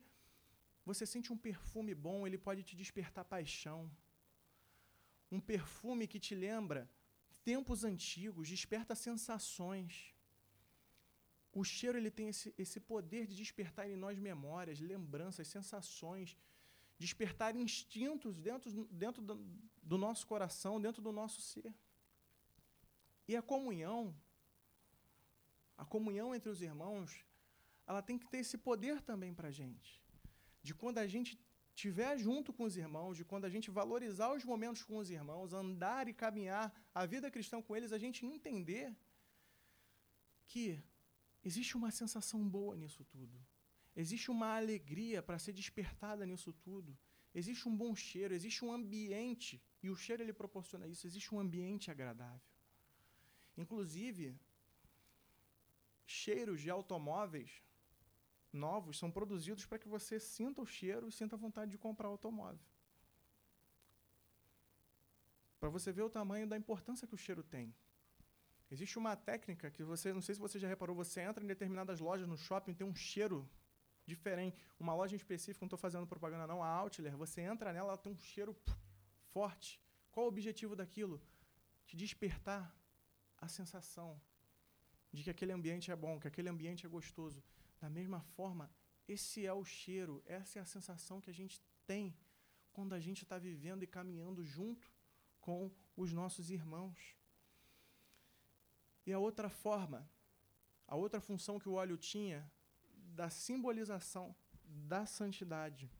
você 0.86 1.06
sente 1.06 1.32
um 1.34 1.38
perfume 1.38 1.96
bom, 1.96 2.28
ele 2.28 2.38
pode 2.38 2.64
te 2.64 2.76
despertar 2.76 3.26
paixão. 3.26 3.90
Um 5.32 5.40
perfume 5.40 6.08
que 6.08 6.20
te 6.20 6.36
lembra 6.36 6.90
tempos 7.44 7.84
antigos, 7.84 8.50
desperta 8.50 8.94
sensações. 8.94 10.14
O 11.54 11.64
cheiro 11.64 11.98
ele 11.98 12.12
tem 12.12 12.30
esse, 12.30 12.54
esse 12.58 12.80
poder 12.80 13.26
de 13.26 13.36
despertar 13.36 13.90
em 13.90 13.96
nós 13.96 14.20
memórias, 14.20 14.80
lembranças, 14.80 15.48
sensações, 15.48 16.38
despertar 17.06 17.52
instintos 17.66 18.34
dentro, 18.48 18.70
dentro 19.04 19.22
do, 19.30 19.36
do 19.92 19.98
nosso 20.06 20.24
coração, 20.32 20.82
dentro 20.86 21.02
do 21.08 21.12
nosso 21.20 21.40
ser. 21.50 21.74
E 23.30 23.36
a 23.36 23.44
comunhão, 23.54 24.02
a 25.84 25.86
comunhão 25.96 26.30
entre 26.36 26.50
os 26.54 26.62
irmãos, 26.70 27.10
ela 27.90 28.02
tem 28.08 28.18
que 28.22 28.30
ter 28.32 28.40
esse 28.46 28.58
poder 28.70 29.02
também 29.10 29.34
para 29.34 29.50
a 29.50 29.56
gente 29.62 30.02
de 30.68 30.74
quando 30.74 31.00
a 31.00 31.08
gente 31.08 31.40
estiver 31.74 32.18
junto 32.18 32.54
com 32.54 32.64
os 32.64 32.76
irmãos, 32.78 33.18
de 33.18 33.26
quando 33.26 33.46
a 33.46 33.50
gente 33.50 33.72
valorizar 33.72 34.32
os 34.34 34.44
momentos 34.44 34.84
com 34.84 34.98
os 34.98 35.10
irmãos, 35.10 35.54
andar 35.54 36.08
e 36.08 36.14
caminhar 36.14 36.66
a 36.94 37.06
vida 37.06 37.32
cristã 37.32 37.62
com 37.62 37.76
eles, 37.76 37.92
a 37.92 37.98
gente 37.98 38.26
entender 38.26 38.96
que 40.46 40.66
existe 41.44 41.76
uma 41.76 41.90
sensação 41.90 42.48
boa 42.48 42.76
nisso 42.76 43.04
tudo. 43.06 43.36
Existe 43.96 44.32
uma 44.32 44.56
alegria 44.56 45.22
para 45.22 45.40
ser 45.40 45.54
despertada 45.54 46.26
nisso 46.26 46.54
tudo. 46.54 46.98
Existe 47.34 47.68
um 47.68 47.76
bom 47.76 47.96
cheiro, 47.96 48.34
existe 48.34 48.64
um 48.64 48.72
ambiente, 48.72 49.62
e 49.82 49.90
o 49.90 49.96
cheiro 49.96 50.22
ele 50.22 50.34
proporciona 50.34 50.88
isso, 50.88 51.08
existe 51.08 51.34
um 51.34 51.40
ambiente 51.40 51.90
agradável. 51.90 52.42
Inclusive, 53.58 54.38
cheiros 56.06 56.62
de 56.62 56.70
automóveis 56.70 57.64
novos 58.52 58.98
são 58.98 59.10
produzidos 59.10 59.66
para 59.66 59.80
que 59.80 59.88
você 59.88 60.20
sinta 60.20 60.62
o 60.62 60.66
cheiro 60.66 61.08
e 61.08 61.12
sinta 61.12 61.36
a 61.36 61.40
vontade 61.40 61.72
de 61.72 61.78
comprar 61.78 62.08
automóvel. 62.08 62.66
Para 65.60 65.70
você 65.70 65.92
ver 65.92 66.02
o 66.02 66.10
tamanho 66.10 66.48
da 66.48 66.58
importância 66.58 67.08
que 67.08 67.14
o 67.14 67.18
cheiro 67.18 67.44
tem. 67.44 67.74
Existe 68.70 68.98
uma 68.98 69.16
técnica 69.16 69.70
que 69.70 69.84
você, 69.84 70.14
não 70.14 70.22
sei 70.22 70.36
se 70.36 70.42
você 70.42 70.58
já 70.58 70.68
reparou, 70.68 70.96
você 70.96 71.22
entra 71.22 71.44
em 71.44 71.48
determinadas 71.48 72.00
lojas 72.00 72.28
no 72.28 72.38
shopping, 72.38 72.74
tem 72.74 72.88
um 72.88 72.96
cheiro 72.96 73.48
diferente. 74.16 74.58
Uma 74.80 74.94
loja 75.00 75.14
em 75.16 75.22
específico, 75.24 75.64
não 75.64 75.72
estou 75.72 75.84
fazendo 75.86 76.12
propaganda 76.14 76.46
não, 76.52 76.60
a 76.68 76.70
Outler, 76.82 77.16
você 77.26 77.40
entra 77.52 77.74
nela, 77.76 77.90
ela 77.90 78.04
tem 78.04 78.12
um 78.14 78.22
cheiro 78.34 78.54
forte. 79.34 79.70
Qual 80.12 80.26
o 80.26 80.30
objetivo 80.30 80.76
daquilo? 80.82 81.18
Te 81.88 81.96
despertar 82.04 82.64
a 83.46 83.48
sensação 83.60 84.10
de 85.12 85.24
que 85.24 85.32
aquele 85.36 85.54
ambiente 85.60 85.92
é 85.92 85.96
bom, 85.96 86.20
que 86.20 86.28
aquele 86.28 86.50
ambiente 86.50 86.86
é 86.86 86.90
gostoso. 86.90 87.44
Da 87.80 87.90
mesma 87.90 88.22
forma, 88.36 88.66
esse 89.08 89.46
é 89.46 89.54
o 89.62 89.66
cheiro, 89.66 90.24
essa 90.26 90.60
é 90.60 90.62
a 90.62 90.72
sensação 90.76 91.20
que 91.24 91.30
a 91.30 91.38
gente 91.42 91.62
tem 91.86 92.16
quando 92.72 92.94
a 92.94 93.00
gente 93.00 93.24
está 93.24 93.38
vivendo 93.38 93.84
e 93.84 93.88
caminhando 93.88 94.44
junto 94.56 94.88
com 95.40 95.60
os 95.96 96.14
nossos 96.14 96.50
irmãos. 96.50 97.00
E 99.06 99.12
a 99.12 99.20
outra 99.20 99.50
forma, 99.50 100.10
a 100.88 100.96
outra 100.96 101.20
função 101.20 101.60
que 101.60 101.68
o 101.68 101.74
óleo 101.74 101.98
tinha, 101.98 102.40
da 103.12 103.30
simbolização 103.30 104.36
da 104.64 105.06
santidade. 105.06 105.92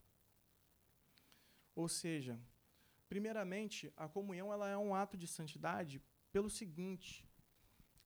Ou 1.74 1.88
seja, 1.88 2.38
primeiramente, 3.08 3.92
a 3.96 4.08
comunhão 4.08 4.52
ela 4.52 4.68
é 4.68 4.76
um 4.76 4.94
ato 4.94 5.16
de 5.16 5.26
santidade 5.26 6.02
pelo 6.30 6.50
seguinte: 6.50 7.26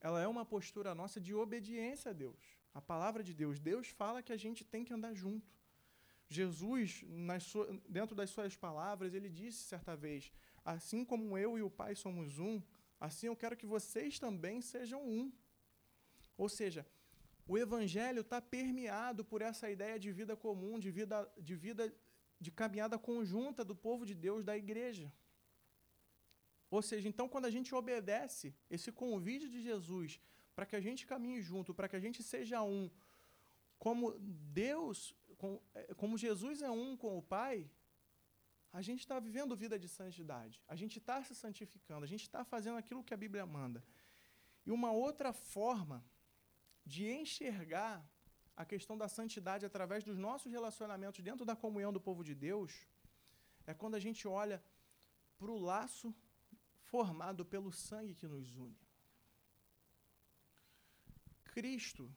ela 0.00 0.20
é 0.20 0.28
uma 0.28 0.44
postura 0.44 0.94
nossa 0.94 1.20
de 1.20 1.34
obediência 1.34 2.10
a 2.10 2.14
Deus 2.14 2.56
a 2.76 2.82
palavra 2.82 3.22
de 3.22 3.32
Deus. 3.32 3.58
Deus 3.58 3.88
fala 3.88 4.22
que 4.22 4.34
a 4.34 4.36
gente 4.36 4.62
tem 4.62 4.84
que 4.84 4.92
andar 4.92 5.14
junto. 5.14 5.50
Jesus, 6.28 7.02
dentro 7.88 8.14
das 8.14 8.28
suas 8.28 8.54
palavras, 8.54 9.14
ele 9.14 9.30
disse 9.30 9.64
certa 9.64 9.96
vez: 9.96 10.30
Assim 10.62 11.02
como 11.04 11.38
eu 11.38 11.56
e 11.56 11.62
o 11.62 11.70
Pai 11.70 11.94
somos 11.94 12.38
um, 12.38 12.60
assim 13.00 13.28
eu 13.28 13.36
quero 13.36 13.56
que 13.56 13.64
vocês 13.64 14.18
também 14.18 14.60
sejam 14.60 15.02
um. 15.02 15.32
Ou 16.36 16.50
seja, 16.50 16.86
o 17.46 17.56
Evangelho 17.56 18.22
está 18.22 18.40
permeado 18.40 19.24
por 19.24 19.40
essa 19.40 19.70
ideia 19.70 19.98
de 19.98 20.10
vida 20.12 20.36
comum, 20.36 20.78
de 20.78 20.90
vida, 20.90 21.32
de 21.38 21.54
vida, 21.54 21.94
de 22.40 22.50
caminhada 22.50 22.98
conjunta 22.98 23.64
do 23.64 23.74
povo 23.74 24.04
de 24.04 24.14
Deus, 24.14 24.44
da 24.44 24.56
igreja. 24.56 25.12
Ou 26.68 26.82
seja, 26.82 27.08
então, 27.08 27.28
quando 27.28 27.44
a 27.46 27.50
gente 27.50 27.72
obedece 27.74 28.54
esse 28.68 28.90
convite 28.90 29.48
de 29.48 29.60
Jesus 29.62 30.20
para 30.54 30.66
que 30.66 30.74
a 30.74 30.80
gente 30.80 31.06
caminhe 31.06 31.40
junto, 31.40 31.72
para 31.72 31.88
que 31.88 31.94
a 31.94 32.00
gente 32.00 32.22
seja 32.22 32.62
um, 32.62 32.90
como 33.78 34.18
Deus, 34.18 35.14
como 35.96 36.18
Jesus 36.18 36.62
é 36.62 36.70
um 36.70 36.96
com 36.96 37.16
o 37.16 37.22
Pai, 37.22 37.70
a 38.72 38.82
gente 38.82 39.00
está 39.00 39.20
vivendo 39.20 39.56
vida 39.56 39.78
de 39.78 39.88
santidade, 39.88 40.60
a 40.66 40.74
gente 40.74 40.98
está 40.98 41.22
se 41.22 41.34
santificando, 41.34 42.04
a 42.04 42.08
gente 42.08 42.22
está 42.22 42.44
fazendo 42.44 42.76
aquilo 42.76 43.04
que 43.04 43.14
a 43.14 43.16
Bíblia 43.16 43.46
manda. 43.46 43.82
E 44.66 44.70
uma 44.72 44.90
outra 44.90 45.32
forma 45.32 46.04
de 46.86 47.10
enxergar 47.10 48.08
a 48.56 48.64
questão 48.64 48.96
da 48.96 49.08
santidade 49.08 49.66
através 49.66 50.04
dos 50.04 50.16
nossos 50.16 50.50
relacionamentos 50.50 51.22
dentro 51.22 51.44
da 51.44 51.56
comunhão 51.56 51.92
do 51.92 52.00
povo 52.00 52.22
de 52.24 52.34
Deus 52.34 52.86
é 53.66 53.74
quando 53.74 53.96
a 53.96 54.00
gente 54.00 54.26
olha 54.26 54.62
para 55.36 55.50
o 55.50 55.58
laço 55.58 56.14
formado 56.84 57.44
pelo 57.44 57.72
sangue 57.72 58.14
que 58.14 58.28
nos 58.28 58.56
une. 58.56 58.78
Cristo 61.44 62.14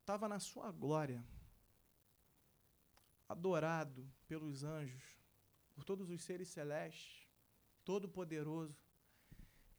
estava 0.00 0.26
na 0.28 0.40
sua 0.40 0.72
glória, 0.72 1.24
adorado 3.28 4.10
pelos 4.26 4.64
anjos, 4.64 5.04
por 5.74 5.84
todos 5.84 6.10
os 6.10 6.22
seres 6.22 6.48
celestes, 6.48 7.28
todo-poderoso. 7.84 8.89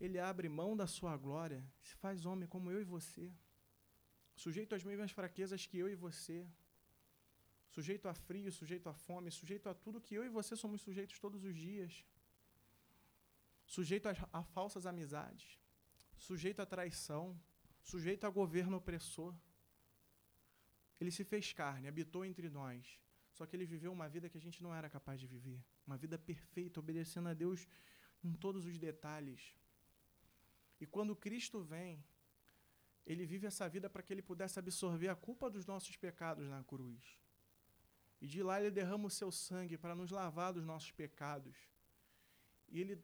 Ele 0.06 0.18
abre 0.32 0.48
mão 0.50 0.72
da 0.82 0.88
sua 0.98 1.16
glória, 1.26 1.62
se 1.88 1.96
faz 2.04 2.26
homem 2.26 2.48
como 2.54 2.72
eu 2.72 2.80
e 2.82 2.84
você, 2.96 3.26
sujeito 4.44 4.74
às 4.78 4.84
mesmas 4.90 5.12
fraquezas 5.12 5.66
que 5.70 5.78
eu 5.78 5.88
e 5.88 5.96
você, 6.06 6.38
sujeito 7.76 8.08
a 8.08 8.14
frio, 8.28 8.52
sujeito 8.52 8.88
a 8.90 8.96
fome, 9.06 9.30
sujeito 9.30 9.70
a 9.70 9.76
tudo 9.84 10.02
que 10.06 10.16
eu 10.16 10.24
e 10.26 10.30
você 10.38 10.56
somos 10.56 10.82
sujeitos 10.82 11.20
todos 11.20 11.44
os 11.50 11.56
dias, 11.56 12.04
sujeito 13.78 14.08
a, 14.10 14.14
a 14.40 14.44
falsas 14.56 14.88
amizades, 14.88 15.60
sujeito 16.18 16.62
à 16.62 16.66
traição, 16.66 17.40
sujeito 17.84 18.26
a 18.26 18.30
governo 18.30 18.78
opressor. 18.78 19.36
Ele 21.00 21.12
se 21.12 21.24
fez 21.24 21.54
carne, 21.54 21.88
habitou 21.88 22.26
entre 22.26 22.50
nós. 22.50 23.00
Só 23.34 23.46
que 23.46 23.56
ele 23.56 23.66
viveu 23.66 23.92
uma 23.92 24.10
vida 24.10 24.30
que 24.30 24.38
a 24.38 24.42
gente 24.42 24.62
não 24.62 24.74
era 24.74 24.90
capaz 24.90 25.20
de 25.20 25.28
viver. 25.28 25.64
Uma 25.88 25.98
vida 25.98 26.18
perfeita, 26.18 26.80
obedecendo 26.80 27.30
a 27.30 27.34
Deus 27.34 27.68
em 28.24 28.34
todos 28.34 28.66
os 28.66 28.78
detalhes. 28.78 29.56
E 30.82 30.86
quando 30.86 31.16
Cristo 31.16 31.62
vem, 31.62 32.04
ele 33.06 33.24
vive 33.24 33.46
essa 33.46 33.70
vida 33.70 33.88
para 33.88 34.02
que 34.02 34.12
ele 34.12 34.24
pudesse 34.24 34.58
absorver 34.58 35.10
a 35.10 35.16
culpa 35.16 35.48
dos 35.50 35.66
nossos 35.66 35.96
pecados 35.96 36.48
na 36.50 36.64
cruz. 36.64 37.20
E 38.20 38.28
de 38.28 38.42
lá 38.42 38.60
ele 38.60 38.72
derrama 38.72 39.06
o 39.06 39.16
seu 39.20 39.32
sangue 39.32 39.78
para 39.78 39.96
nos 39.96 40.10
lavar 40.10 40.52
dos 40.52 40.66
nossos 40.66 40.92
pecados. 40.92 41.56
E 42.68 42.80
ele 42.82 43.04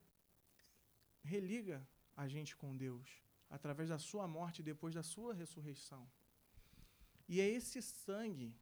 religa 1.24 1.88
a 2.16 2.28
gente 2.28 2.56
com 2.56 2.76
Deus 2.76 3.08
através 3.50 3.90
da 3.90 4.00
sua 4.00 4.28
morte 4.28 4.60
e 4.60 4.63
depois 4.63 4.96
da 4.96 5.04
sua 5.04 5.34
ressurreição. 5.34 6.10
E 7.30 7.40
é 7.40 7.48
esse 7.48 7.80
sangue 7.82 8.56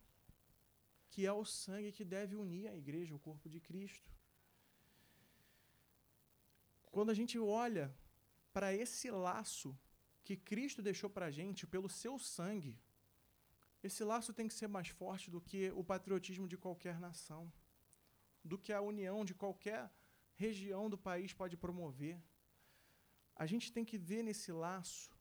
que 1.09 1.25
é 1.25 1.31
o 1.31 1.45
sangue 1.45 1.93
que 1.93 2.03
deve 2.03 2.35
unir 2.35 2.67
a 2.67 2.75
igreja, 2.75 3.15
o 3.15 3.19
corpo 3.19 3.47
de 3.49 3.61
Cristo. 3.61 4.11
Quando 6.91 7.11
a 7.11 7.13
gente 7.13 7.39
olha 7.39 7.95
para 8.55 8.73
esse 8.73 9.11
laço 9.11 9.77
que 10.23 10.37
Cristo 10.37 10.81
deixou 10.81 11.09
para 11.09 11.25
a 11.25 11.33
gente 11.39 11.67
pelo 11.67 11.89
seu 11.89 12.17
sangue, 12.17 12.79
esse 13.83 14.01
laço 14.11 14.33
tem 14.33 14.47
que 14.47 14.53
ser 14.53 14.69
mais 14.75 14.87
forte 14.87 15.29
do 15.29 15.41
que 15.41 15.61
o 15.71 15.83
patriotismo 15.83 16.47
de 16.47 16.57
qualquer 16.65 16.97
nação, 16.97 17.51
do 18.41 18.57
que 18.57 18.71
a 18.71 18.79
união 18.79 19.25
de 19.25 19.35
qualquer 19.35 19.81
região 20.35 20.89
do 20.89 20.97
país 20.97 21.33
pode 21.33 21.57
promover. 21.57 22.17
A 23.35 23.45
gente 23.45 23.73
tem 23.73 23.83
que 23.83 23.97
ver 23.97 24.23
nesse 24.23 24.53
laço 24.53 25.11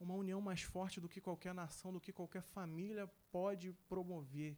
uma 0.00 0.14
união 0.14 0.40
mais 0.40 0.62
forte 0.62 0.98
do 0.98 1.10
que 1.10 1.20
qualquer 1.20 1.52
nação, 1.52 1.92
do 1.92 2.00
que 2.00 2.10
qualquer 2.20 2.42
família 2.42 3.06
pode 3.30 3.74
promover, 3.86 4.56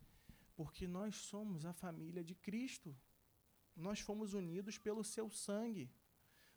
porque 0.55 0.87
nós 0.87 1.17
somos 1.17 1.67
a 1.67 1.73
família 1.73 2.23
de 2.23 2.37
Cristo. 2.37 2.97
Nós 3.75 3.99
fomos 3.99 4.35
unidos 4.35 4.79
pelo 4.79 5.03
seu 5.03 5.29
sangue. 5.29 5.91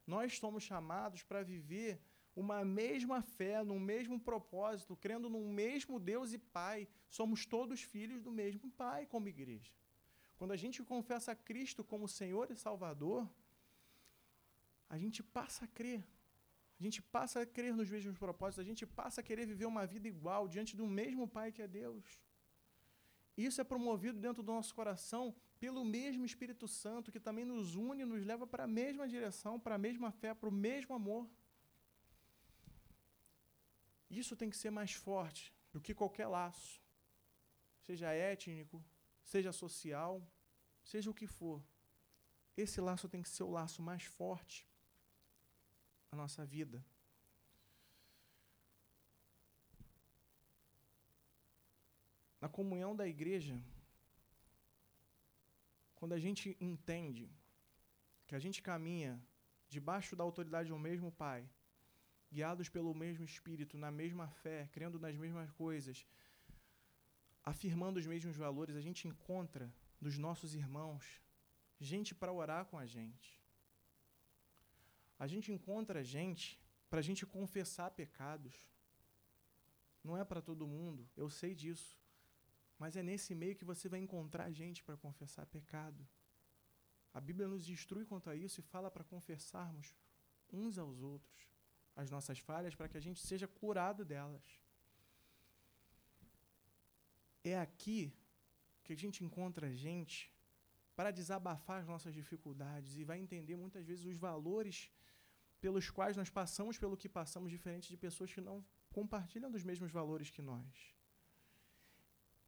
Nós 0.06 0.38
somos 0.38 0.64
chamados 0.64 1.24
para 1.24 1.44
viver 1.44 2.02
uma 2.36 2.64
mesma 2.64 3.22
fé, 3.22 3.64
num 3.64 3.80
mesmo 3.80 4.20
propósito, 4.20 4.96
crendo 4.96 5.30
num 5.30 5.52
mesmo 5.52 6.00
Deus 6.00 6.34
e 6.34 6.38
Pai. 6.38 6.88
Somos 7.10 7.46
todos 7.46 7.82
filhos 7.82 8.22
do 8.22 8.32
mesmo 8.32 8.72
Pai, 8.72 9.06
como 9.06 9.28
igreja. 9.28 9.72
Quando 10.38 10.52
a 10.52 10.58
gente 10.58 10.82
confessa 10.84 11.36
Cristo 11.36 11.84
como 11.84 12.08
Senhor 12.08 12.50
e 12.50 12.56
Salvador, 12.56 13.30
a 14.90 14.98
gente 14.98 15.22
passa 15.22 15.66
a 15.66 15.68
crer. 15.68 16.04
A 16.80 16.84
gente 16.84 17.02
passa 17.02 17.42
a 17.42 17.46
crer 17.46 17.76
nos 17.76 17.90
mesmos 17.90 18.18
propósitos, 18.18 18.60
a 18.60 18.68
gente 18.68 18.88
passa 18.88 19.22
a 19.22 19.24
querer 19.24 19.46
viver 19.46 19.66
uma 19.66 19.86
vida 19.86 20.08
igual 20.08 20.48
diante 20.48 20.76
do 20.76 20.88
mesmo 20.88 21.28
Pai 21.28 21.52
que 21.52 21.62
é 21.62 21.68
Deus. 21.68 22.04
Isso 23.38 23.62
é 23.62 23.64
promovido 23.64 24.20
dentro 24.20 24.42
do 24.42 24.52
nosso 24.52 24.74
coração 24.74 25.36
pelo 25.62 25.86
mesmo 25.86 26.26
Espírito 26.26 26.68
Santo, 26.68 27.12
que 27.12 27.20
também 27.20 27.46
nos 27.46 27.76
une, 27.76 28.04
nos 28.04 28.26
leva 28.26 28.48
para 28.48 28.64
a 28.64 28.68
mesma 28.68 29.08
direção, 29.08 29.60
para 29.60 29.76
a 29.76 29.78
mesma 29.78 30.12
fé, 30.12 30.34
para 30.34 30.50
o 30.50 30.52
mesmo 30.52 30.96
amor. 30.96 31.30
Isso 34.10 34.36
tem 34.36 34.50
que 34.50 34.58
ser 34.58 34.72
mais 34.72 34.94
forte 34.94 35.54
do 35.72 35.80
que 35.80 35.94
qualquer 35.94 36.26
laço, 36.26 36.82
seja 37.82 38.12
étnico, 38.12 38.84
seja 39.24 39.52
social, 39.52 40.28
seja 40.84 41.12
o 41.12 41.14
que 41.14 41.28
for. 41.28 41.64
Esse 42.58 42.82
laço 42.82 43.08
tem 43.08 43.22
que 43.22 43.30
ser 43.30 43.44
o 43.44 43.52
laço 43.52 43.84
mais 43.84 44.04
forte 44.04 44.68
a 46.12 46.16
nossa 46.16 46.44
vida. 46.44 46.84
Na 52.42 52.50
comunhão 52.50 52.96
da 52.96 53.08
igreja, 53.08 53.56
quando 56.02 56.14
a 56.14 56.20
gente 56.26 56.58
entende 56.60 57.32
que 58.26 58.34
a 58.34 58.40
gente 58.40 58.60
caminha 58.60 59.24
debaixo 59.70 60.16
da 60.16 60.24
autoridade 60.24 60.70
do 60.70 60.80
mesmo 60.80 61.12
Pai, 61.12 61.48
guiados 62.32 62.68
pelo 62.70 62.92
mesmo 62.96 63.24
Espírito, 63.24 63.78
na 63.78 63.92
mesma 63.92 64.28
fé, 64.28 64.68
crendo 64.72 65.00
nas 65.00 65.16
mesmas 65.16 65.52
coisas, 65.52 66.08
afirmando 67.44 68.00
os 68.00 68.08
mesmos 68.08 68.36
valores, 68.36 68.76
a 68.76 68.82
gente 68.82 69.08
encontra 69.08 69.72
dos 70.00 70.18
nossos 70.18 70.56
irmãos 70.56 71.22
gente 71.80 72.16
para 72.16 72.34
orar 72.34 72.66
com 72.66 72.80
a 72.80 72.88
gente. 72.88 73.40
A 75.20 75.28
gente 75.28 75.52
encontra 75.52 76.04
gente 76.04 76.60
para 76.90 76.98
a 76.98 77.04
gente 77.04 77.28
confessar 77.28 77.92
pecados. 77.92 78.56
Não 80.04 80.18
é 80.18 80.26
para 80.26 80.42
todo 80.42 80.66
mundo, 80.66 81.08
eu 81.16 81.30
sei 81.30 81.54
disso. 81.54 82.01
Mas 82.82 82.96
é 83.00 83.04
nesse 83.04 83.36
meio 83.42 83.56
que 83.56 83.70
você 83.72 83.88
vai 83.88 84.00
encontrar 84.00 84.52
gente 84.60 84.84
para 84.84 84.98
confessar 84.98 85.46
pecado. 85.46 86.02
A 87.14 87.20
Bíblia 87.28 87.48
nos 87.48 87.70
instrui 87.70 88.06
quanto 88.12 88.28
a 88.28 88.36
isso 88.36 88.60
e 88.60 88.64
fala 88.64 88.90
para 88.90 89.04
confessarmos 89.04 89.94
uns 90.52 90.80
aos 90.84 91.00
outros 91.14 91.40
as 91.96 92.10
nossas 92.10 92.40
falhas 92.40 92.74
para 92.74 92.90
que 92.90 92.98
a 92.98 93.04
gente 93.08 93.22
seja 93.22 93.48
curado 93.48 94.04
delas. 94.04 94.48
É 97.44 97.56
aqui 97.60 98.00
que 98.84 98.94
a 98.94 98.98
gente 99.04 99.24
encontra 99.24 99.76
gente 99.76 100.34
para 100.96 101.12
desabafar 101.12 101.82
as 101.82 101.88
nossas 101.88 102.16
dificuldades 102.16 102.98
e 102.98 103.04
vai 103.04 103.20
entender 103.20 103.56
muitas 103.56 103.86
vezes 103.86 104.06
os 104.06 104.18
valores 104.18 104.90
pelos 105.60 105.88
quais 105.92 106.18
nós 106.18 106.32
passamos 106.32 106.80
pelo 106.80 106.98
que 106.98 107.08
passamos, 107.08 107.52
diferente 107.52 107.90
de 107.90 107.98
pessoas 108.08 108.34
que 108.34 108.42
não 108.42 108.66
compartilham 108.92 109.52
dos 109.52 109.64
mesmos 109.64 109.92
valores 109.92 110.32
que 110.32 110.42
nós. 110.42 111.01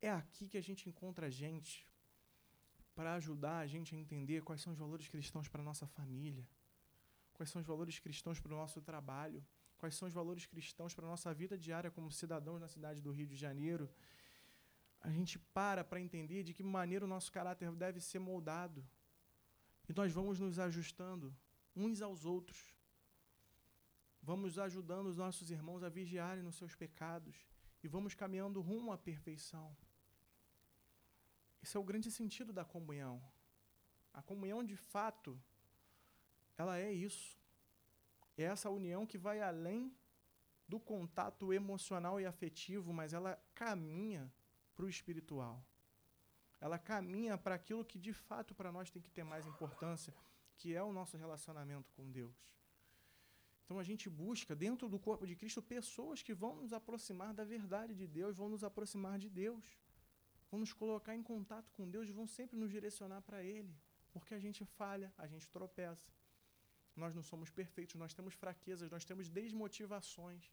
É 0.07 0.11
aqui 0.21 0.43
que 0.51 0.57
a 0.61 0.65
gente 0.67 0.83
encontra 0.89 1.35
gente 1.43 1.73
para 2.93 3.09
ajudar 3.19 3.57
a 3.59 3.67
gente 3.73 3.89
a 3.95 3.97
entender 4.03 4.39
quais 4.47 4.61
são 4.63 4.71
os 4.73 4.79
valores 4.83 5.07
cristãos 5.13 5.47
para 5.51 5.61
a 5.63 5.67
nossa 5.69 5.87
família, 5.97 6.45
quais 7.35 7.49
são 7.51 7.61
os 7.61 7.67
valores 7.73 7.97
cristãos 8.05 8.39
para 8.41 8.53
o 8.53 8.57
nosso 8.63 8.79
trabalho, 8.89 9.41
quais 9.77 9.95
são 9.95 10.07
os 10.09 10.13
valores 10.19 10.45
cristãos 10.45 10.93
para 10.93 11.05
a 11.07 11.11
nossa 11.13 11.33
vida 11.41 11.55
diária 11.57 11.89
como 11.95 12.11
cidadãos 12.11 12.59
na 12.59 12.69
cidade 12.75 12.99
do 13.05 13.11
Rio 13.17 13.27
de 13.33 13.37
Janeiro. 13.45 13.85
A 15.07 15.09
gente 15.17 15.39
para 15.57 15.83
para 15.89 16.03
entender 16.07 16.43
de 16.43 16.53
que 16.53 16.63
maneira 16.63 17.05
o 17.05 17.13
nosso 17.15 17.31
caráter 17.31 17.71
deve 17.71 17.99
ser 18.01 18.19
moldado. 18.19 18.85
E 19.87 19.93
nós 19.93 20.11
vamos 20.11 20.37
nos 20.39 20.59
ajustando 20.59 21.35
uns 21.75 22.01
aos 22.01 22.25
outros 22.25 22.59
vamos 24.23 24.57
ajudando 24.57 25.07
os 25.07 25.17
nossos 25.17 25.51
irmãos 25.51 25.83
a 25.83 25.89
vigiarem 25.89 26.41
nos 26.41 26.55
seus 26.55 26.73
pecados 26.73 27.35
e 27.83 27.87
vamos 27.89 28.15
caminhando 28.15 28.61
rumo 28.61 28.91
à 28.91 28.97
perfeição. 28.97 29.75
Esse 31.63 31.77
é 31.77 31.79
o 31.79 31.83
grande 31.83 32.11
sentido 32.11 32.51
da 32.51 32.65
comunhão. 32.65 33.23
A 34.13 34.21
comunhão, 34.21 34.61
de 34.63 34.75
fato, 34.75 35.41
ela 36.57 36.77
é 36.77 36.91
isso. 36.91 37.39
É 38.37 38.43
essa 38.43 38.69
união 38.69 39.05
que 39.05 39.17
vai 39.17 39.41
além 39.41 39.95
do 40.67 40.79
contato 40.79 41.53
emocional 41.53 42.19
e 42.19 42.25
afetivo, 42.25 42.91
mas 42.91 43.13
ela 43.13 43.41
caminha 43.55 44.31
para 44.75 44.85
o 44.85 44.89
espiritual. 44.89 45.63
Ela 46.59 46.77
caminha 46.77 47.37
para 47.37 47.55
aquilo 47.55 47.85
que 47.85 47.97
de 47.97 48.13
fato 48.13 48.53
para 48.53 48.71
nós 48.71 48.89
tem 48.89 49.01
que 49.01 49.09
ter 49.09 49.23
mais 49.23 49.47
importância, 49.47 50.13
que 50.57 50.75
é 50.75 50.83
o 50.83 50.93
nosso 50.93 51.15
relacionamento 51.15 51.91
com 51.93 52.11
Deus. 52.11 52.35
Então 53.63 53.79
a 53.79 53.83
gente 53.83 54.09
busca 54.09 54.55
dentro 54.55 54.89
do 54.89 54.99
corpo 54.99 55.25
de 55.25 55.35
Cristo 55.35 55.61
pessoas 55.61 56.21
que 56.21 56.33
vão 56.33 56.55
nos 56.57 56.73
aproximar 56.73 57.33
da 57.33 57.45
verdade 57.45 57.95
de 57.95 58.05
Deus, 58.05 58.35
vão 58.35 58.49
nos 58.49 58.63
aproximar 58.63 59.17
de 59.17 59.29
Deus. 59.29 59.63
Vão 60.53 60.59
nos 60.59 60.71
colocar 60.71 61.15
em 61.15 61.23
contato 61.23 61.71
com 61.71 61.89
Deus, 61.89 62.07
vão 62.11 62.27
sempre 62.27 62.55
nos 62.55 62.69
direcionar 62.69 63.21
para 63.23 63.43
Ele, 63.43 63.75
porque 64.11 64.35
a 64.35 64.39
gente 64.39 64.63
falha, 64.63 65.11
a 65.17 65.25
gente 65.25 65.49
tropeça. 65.49 66.11
Nós 66.95 67.15
não 67.15 67.23
somos 67.23 67.49
perfeitos, 67.49 67.95
nós 67.95 68.13
temos 68.13 68.35
fraquezas, 68.35 68.91
nós 68.91 69.03
temos 69.03 69.27
desmotivações. 69.29 70.43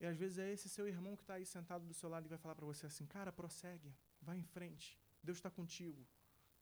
E 0.00 0.06
às 0.06 0.16
vezes 0.16 0.38
é 0.38 0.50
esse 0.50 0.66
seu 0.66 0.88
irmão 0.88 1.14
que 1.14 1.22
está 1.22 1.34
aí 1.34 1.44
sentado 1.44 1.84
do 1.84 1.92
seu 1.92 2.08
lado 2.08 2.24
e 2.24 2.30
vai 2.30 2.38
falar 2.38 2.54
para 2.54 2.64
você 2.64 2.86
assim: 2.86 3.04
cara, 3.04 3.30
prossegue, 3.30 3.94
vai 4.22 4.38
em 4.38 4.46
frente, 4.54 4.98
Deus 5.22 5.36
está 5.36 5.50
contigo, 5.50 6.02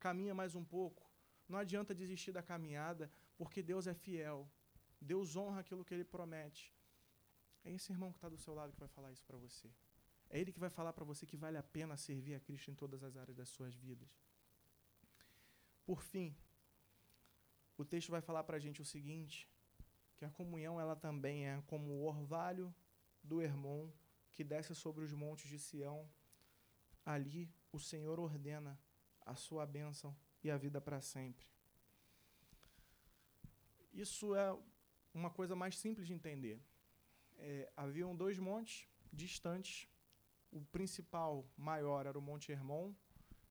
caminha 0.01 0.35
mais 0.35 0.57
um 0.57 0.65
pouco. 0.65 1.09
Não 1.49 1.57
adianta 1.57 1.95
desistir 1.95 2.33
da 2.33 2.43
caminhada, 2.43 3.09
porque 3.37 3.63
Deus 3.63 3.87
é 3.87 3.95
fiel, 3.95 4.51
Deus 5.01 5.37
honra 5.37 5.61
aquilo 5.61 5.85
que 5.85 5.95
Ele 5.95 6.05
promete. 6.17 6.75
É 7.65 7.71
esse 7.71 7.93
irmão 7.93 8.11
que 8.11 8.19
está 8.19 8.29
do 8.29 8.37
seu 8.37 8.55
lado 8.55 8.73
que 8.73 8.81
vai 8.81 8.89
falar 8.89 9.13
isso 9.13 9.25
para 9.25 9.37
você. 9.37 9.71
É 10.31 10.39
ele 10.39 10.53
que 10.53 10.59
vai 10.59 10.71
falar 10.71 10.93
para 10.93 11.05
você 11.05 11.27
que 11.27 11.37
vale 11.37 11.57
a 11.57 11.63
pena 11.63 11.97
servir 11.97 12.35
a 12.35 12.41
Cristo 12.41 12.71
em 12.71 12.75
todas 12.75 13.03
as 13.03 13.17
áreas 13.17 13.37
das 13.37 13.49
suas 13.49 13.75
vidas. 13.75 14.09
Por 15.85 16.03
fim, 16.03 16.37
o 17.77 17.85
texto 17.85 18.11
vai 18.11 18.21
falar 18.21 18.45
para 18.45 18.57
a 18.57 18.61
gente 18.61 18.83
o 18.83 18.85
seguinte, 18.85 19.49
que 20.17 20.25
a 20.25 20.31
comunhão 20.31 20.81
ela 20.81 20.97
também 20.97 21.49
é 21.49 21.63
como 21.67 21.93
o 21.93 22.05
orvalho 22.05 22.75
do 23.23 23.41
Hermon 23.41 23.91
que 24.33 24.45
desce 24.45 24.75
sobre 24.75 25.05
os 25.05 25.13
montes 25.13 25.49
de 25.49 25.59
Sião. 25.59 26.09
Ali 27.05 27.51
o 27.73 27.79
Senhor 27.79 28.21
ordena 28.21 28.79
a 29.25 29.35
sua 29.35 29.65
bênção 29.65 30.17
e 30.43 30.51
a 30.51 30.57
vida 30.57 30.81
para 30.81 31.01
sempre. 31.01 31.47
Isso 33.93 34.35
é 34.35 34.57
uma 35.13 35.31
coisa 35.31 35.57
mais 35.57 35.77
simples 35.77 36.07
de 36.07 36.13
entender. 36.13 36.61
É, 37.39 37.73
haviam 37.77 38.15
dois 38.15 38.39
montes 38.39 38.89
distantes. 39.13 39.89
O 40.51 40.61
principal, 40.67 41.47
maior, 41.57 42.07
era 42.07 42.19
o 42.19 42.23
Monte 42.23 42.51
Hermon, 42.53 42.93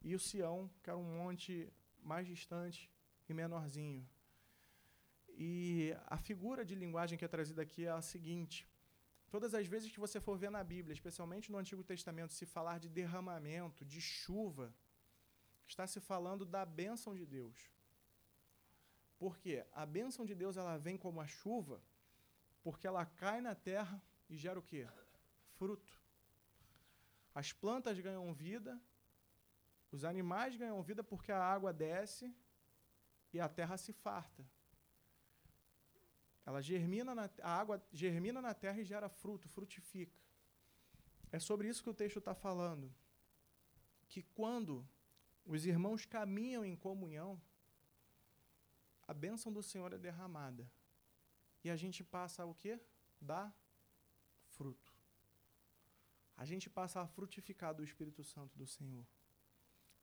e 0.02 0.16
o 0.16 0.20
Sião, 0.20 0.70
que 0.82 0.90
era 0.90 0.98
um 0.98 1.18
monte 1.18 1.72
mais 2.02 2.26
distante 2.28 2.92
e 3.28 3.34
menorzinho. 3.34 4.08
E 5.30 5.96
a 6.08 6.18
figura 6.18 6.66
de 6.66 6.74
linguagem 6.74 7.18
que 7.18 7.26
é 7.26 7.28
trazida 7.28 7.62
aqui 7.62 7.86
é 7.86 7.92
a 7.92 8.02
seguinte: 8.02 8.68
todas 9.30 9.54
as 9.54 9.68
vezes 9.68 9.92
que 9.92 10.00
você 10.00 10.20
for 10.20 10.38
ver 10.38 10.50
na 10.50 10.64
Bíblia, 10.64 10.94
especialmente 10.94 11.52
no 11.52 11.58
Antigo 11.58 11.84
Testamento, 11.84 12.34
se 12.34 12.46
falar 12.46 12.80
de 12.80 12.90
derramamento, 12.90 13.86
de 13.86 14.02
chuva, 14.02 14.74
está 15.68 15.86
se 15.86 16.00
falando 16.00 16.46
da 16.46 16.66
bênção 16.66 17.14
de 17.14 17.26
Deus. 17.26 17.72
Porque 19.20 19.66
a 19.74 19.86
bênção 19.86 20.26
de 20.26 20.34
Deus 20.34 20.58
ela 20.58 20.78
vem 20.78 20.98
como 20.98 21.20
a 21.20 21.28
chuva, 21.28 21.82
porque 22.64 22.88
ela 22.88 23.06
cai 23.06 23.42
na 23.42 23.56
terra 23.56 24.02
e 24.30 24.38
gera 24.38 24.60
o 24.60 24.64
quê? 24.64 24.88
Fruto. 25.58 26.07
As 27.40 27.54
plantas 27.54 28.00
ganham 28.00 28.34
vida, 28.34 28.82
os 29.92 30.04
animais 30.04 30.56
ganham 30.56 30.82
vida 30.82 31.04
porque 31.04 31.32
a 31.32 31.44
água 31.56 31.72
desce 31.72 32.26
e 33.32 33.40
a 33.40 33.48
terra 33.48 33.78
se 33.78 33.94
farta. 33.94 34.44
Ela 36.44 36.62
germina 36.62 37.14
na, 37.14 37.30
a 37.44 37.52
água 37.62 37.78
germina 37.94 38.42
na 38.42 38.56
terra 38.56 38.82
e 38.82 38.84
gera 38.84 39.08
fruto, 39.08 39.48
frutifica. 39.50 40.18
É 41.32 41.38
sobre 41.38 41.68
isso 41.68 41.84
que 41.84 41.92
o 41.92 41.94
texto 41.94 42.18
está 42.18 42.34
falando. 42.34 42.92
Que 44.10 44.24
quando 44.24 44.84
os 45.46 45.64
irmãos 45.64 46.08
caminham 46.08 46.66
em 46.66 46.76
comunhão, 46.76 47.40
a 49.08 49.14
bênção 49.14 49.54
do 49.54 49.62
Senhor 49.62 49.94
é 49.94 49.98
derramada. 50.00 50.68
E 51.64 51.70
a 51.70 51.76
gente 51.76 52.04
passa 52.04 52.48
o 52.48 52.56
quê? 52.56 52.80
Fruto. 53.22 53.67
A 56.38 56.46
gente 56.46 56.70
passa 56.70 57.02
a 57.02 57.08
frutificar 57.08 57.74
do 57.74 57.84
Espírito 57.84 58.24
Santo 58.24 58.56
do 58.58 58.68
Senhor. 58.68 59.06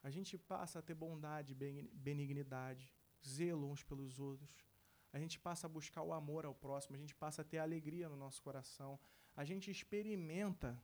A 0.02 0.10
gente 0.10 0.36
passa 0.36 0.80
a 0.80 0.82
ter 0.82 0.94
bondade, 0.94 1.54
benignidade, 1.54 2.92
zelo 3.26 3.70
uns 3.70 3.82
pelos 3.82 4.18
outros. 4.18 4.66
A 5.12 5.18
gente 5.18 5.38
passa 5.38 5.66
a 5.66 5.70
buscar 5.70 6.02
o 6.02 6.12
amor 6.12 6.44
ao 6.44 6.54
próximo, 6.54 6.96
a 6.96 6.98
gente 6.98 7.14
passa 7.14 7.42
a 7.42 7.44
ter 7.44 7.58
alegria 7.58 8.08
no 8.08 8.16
nosso 8.16 8.42
coração. 8.42 8.98
A 9.36 9.44
gente 9.44 9.70
experimenta 9.70 10.82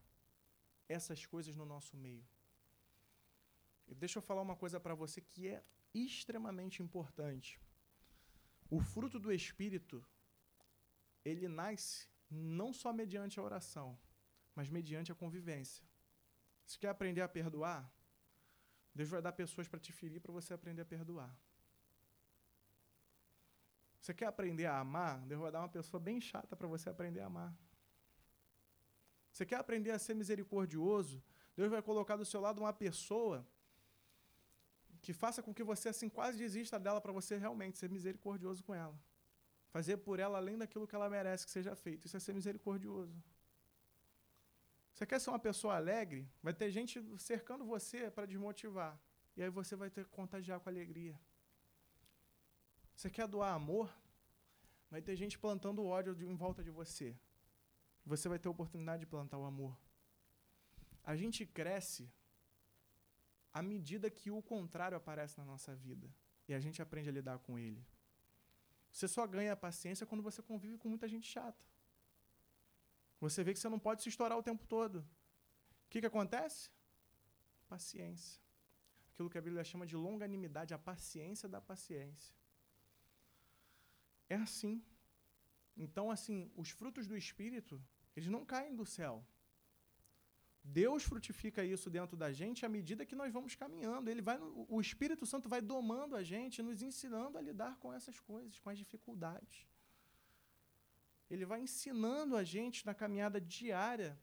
essas 0.89 1.27
coisas 1.27 1.57
no 1.57 1.67
nosso 1.67 1.97
meio. 1.97 2.25
E 3.89 3.95
deixa 3.95 4.19
eu 4.19 4.23
falar 4.23 4.43
uma 4.43 4.57
coisa 4.57 4.79
para 4.79 4.95
você 4.95 5.21
que 5.21 5.49
é 5.49 5.65
extremamente 5.93 6.81
importante. 6.81 7.61
O 8.71 8.81
fruto 8.81 9.19
do 9.19 9.33
Espírito, 9.33 10.07
ele 11.25 11.49
nasce 11.49 12.09
não 12.31 12.73
só 12.73 12.93
mediante 12.93 13.41
a 13.41 13.43
oração, 13.43 13.99
mas 14.61 14.68
mediante 14.68 15.11
a 15.11 15.14
convivência. 15.14 15.83
Se 16.70 16.79
quer 16.79 16.90
aprender 16.94 17.23
a 17.23 17.29
perdoar, 17.37 17.83
Deus 18.94 19.09
vai 19.09 19.23
dar 19.27 19.33
pessoas 19.33 19.66
para 19.66 19.81
te 19.81 19.90
ferir 19.90 20.20
para 20.20 20.33
você 20.38 20.53
aprender 20.53 20.83
a 20.83 20.85
perdoar. 20.85 21.35
Você 23.99 24.12
quer 24.12 24.27
aprender 24.27 24.66
a 24.66 24.79
amar? 24.79 25.14
Deus 25.31 25.40
vai 25.40 25.51
dar 25.51 25.61
uma 25.61 25.73
pessoa 25.79 25.99
bem 25.99 26.20
chata 26.20 26.55
para 26.55 26.68
você 26.75 26.90
aprender 26.90 27.20
a 27.20 27.27
amar. 27.33 27.51
Você 29.33 29.46
quer 29.46 29.57
aprender 29.64 29.92
a 29.92 29.99
ser 29.99 30.12
misericordioso? 30.12 31.25
Deus 31.57 31.70
vai 31.70 31.81
colocar 31.81 32.16
do 32.16 32.27
seu 32.27 32.42
lado 32.46 32.61
uma 32.61 32.75
pessoa 32.75 33.38
que 35.01 35.14
faça 35.14 35.42
com 35.42 35.55
que 35.55 35.64
você 35.73 35.88
assim 35.88 36.11
quase 36.11 36.37
desista 36.37 36.79
dela 36.79 37.01
para 37.01 37.12
você 37.12 37.38
realmente 37.38 37.79
ser 37.79 37.88
misericordioso 37.88 38.62
com 38.62 38.75
ela. 38.75 38.99
Fazer 39.70 39.96
por 39.96 40.18
ela 40.20 40.37
além 40.37 40.59
daquilo 40.59 40.87
que 40.87 40.94
ela 40.94 41.09
merece 41.09 41.46
que 41.46 41.51
seja 41.51 41.75
feito. 41.75 42.05
Isso 42.05 42.18
é 42.18 42.20
ser 42.20 42.35
misericordioso. 42.35 43.16
Você 45.01 45.07
quer 45.07 45.19
ser 45.19 45.31
uma 45.31 45.39
pessoa 45.39 45.77
alegre? 45.77 46.29
Vai 46.43 46.53
ter 46.53 46.71
gente 46.71 47.03
cercando 47.17 47.65
você 47.65 48.11
para 48.11 48.27
desmotivar. 48.27 49.01
E 49.35 49.43
aí 49.43 49.49
você 49.49 49.75
vai 49.75 49.89
ter 49.89 50.05
que 50.05 50.11
contagiar 50.11 50.61
com 50.61 50.69
alegria. 50.69 51.19
Você 52.95 53.09
quer 53.09 53.27
doar 53.27 53.55
amor? 53.55 53.91
Vai 54.91 55.01
ter 55.01 55.17
gente 55.17 55.39
plantando 55.39 55.87
ódio 55.87 56.15
em 56.21 56.37
volta 56.37 56.63
de 56.63 56.71
você. 56.71 57.17
Você 58.05 58.29
vai 58.29 58.39
ter 58.39 58.49
a 58.49 58.51
oportunidade 58.51 59.01
de 59.01 59.07
plantar 59.07 59.39
o 59.39 59.47
amor. 59.47 59.75
A 61.03 61.17
gente 61.17 61.47
cresce 61.47 62.13
à 63.55 63.63
medida 63.63 64.11
que 64.11 64.31
o 64.31 64.43
contrário 64.43 64.99
aparece 64.99 65.39
na 65.39 65.47
nossa 65.47 65.75
vida 65.75 66.15
e 66.47 66.53
a 66.53 66.61
gente 66.61 66.83
aprende 66.83 67.09
a 67.09 67.13
lidar 67.13 67.39
com 67.39 67.59
ele. 67.59 67.83
Você 68.93 69.09
só 69.09 69.27
ganha 69.27 69.57
paciência 69.57 70.05
quando 70.05 70.23
você 70.23 70.43
convive 70.43 70.77
com 70.77 70.91
muita 70.91 71.09
gente 71.09 71.27
chata. 71.27 71.70
Você 73.21 73.45
vê 73.45 73.53
que 73.53 73.61
você 73.61 73.69
não 73.69 73.79
pode 73.79 74.03
se 74.03 74.09
estourar 74.09 74.39
o 74.39 74.43
tempo 74.43 74.67
todo. 74.67 74.99
O 75.87 75.89
que, 75.91 76.01
que 76.01 76.07
acontece? 76.07 76.71
Paciência. 77.69 78.41
Aquilo 79.13 79.29
que 79.29 79.39
a 79.39 79.43
Bíblia 79.43 79.63
chama 79.63 79.87
de 79.87 79.97
longanimidade, 79.97 80.73
a 80.73 80.79
paciência 80.79 81.49
da 81.49 81.61
paciência. 81.61 82.35
É 84.29 84.37
assim. 84.37 84.83
Então, 85.77 86.11
assim, 86.11 86.51
os 86.57 86.71
frutos 86.71 87.07
do 87.07 87.17
Espírito, 87.17 87.83
eles 88.17 88.29
não 88.29 88.45
caem 88.45 88.75
do 88.75 88.87
céu. 88.87 89.25
Deus 90.63 91.03
frutifica 91.03 91.65
isso 91.65 91.89
dentro 91.91 92.17
da 92.17 92.33
gente 92.33 92.65
à 92.65 92.69
medida 92.69 93.07
que 93.07 93.17
nós 93.17 93.33
vamos 93.33 93.55
caminhando. 93.55 94.11
Ele 94.11 94.23
vai, 94.23 94.39
o 94.41 94.81
Espírito 94.81 95.27
Santo 95.27 95.49
vai 95.49 95.61
domando 95.61 96.15
a 96.17 96.23
gente, 96.23 96.63
nos 96.63 96.83
ensinando 96.83 97.39
a 97.39 97.41
lidar 97.41 97.77
com 97.79 97.93
essas 97.93 98.21
coisas, 98.21 98.59
com 98.59 98.71
as 98.71 98.79
dificuldades. 98.79 99.67
Ele 101.31 101.45
vai 101.45 101.61
ensinando 101.61 102.37
a 102.37 102.43
gente 102.43 102.85
na 102.85 102.95
caminhada 102.95 103.40
diária 103.40 104.19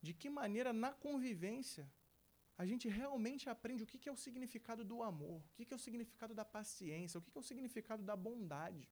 de 0.00 0.14
que 0.14 0.30
maneira, 0.30 0.72
na 0.72 0.92
convivência, 0.92 1.90
a 2.56 2.64
gente 2.64 2.88
realmente 2.88 3.48
aprende 3.48 3.82
o 3.82 3.86
que 3.86 4.08
é 4.08 4.12
o 4.12 4.16
significado 4.16 4.84
do 4.84 5.02
amor, 5.02 5.40
o 5.40 5.64
que 5.64 5.72
é 5.72 5.76
o 5.76 5.84
significado 5.86 6.34
da 6.34 6.44
paciência, 6.44 7.18
o 7.18 7.22
que 7.22 7.30
é 7.36 7.40
o 7.40 7.42
significado 7.42 8.02
da 8.02 8.16
bondade, 8.16 8.88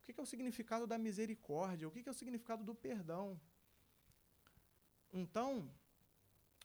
o 0.00 0.04
que 0.04 0.20
é 0.20 0.22
o 0.22 0.26
significado 0.26 0.86
da 0.86 0.98
misericórdia, 0.98 1.88
o 1.88 1.90
que 1.90 2.08
é 2.08 2.12
o 2.12 2.20
significado 2.22 2.62
do 2.64 2.74
perdão. 2.74 3.40
Então, 5.12 5.48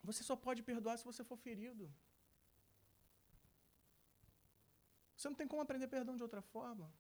você 0.04 0.24
só 0.24 0.36
pode 0.36 0.62
perdoar 0.64 0.98
se 0.98 1.06
você 1.06 1.24
for 1.24 1.38
ferido. 1.38 1.92
Você 5.16 5.28
não 5.30 5.36
tem 5.36 5.48
como 5.48 5.62
aprender 5.62 5.88
perdão 5.88 6.16
de 6.16 6.24
outra 6.24 6.42
forma. 6.42 6.92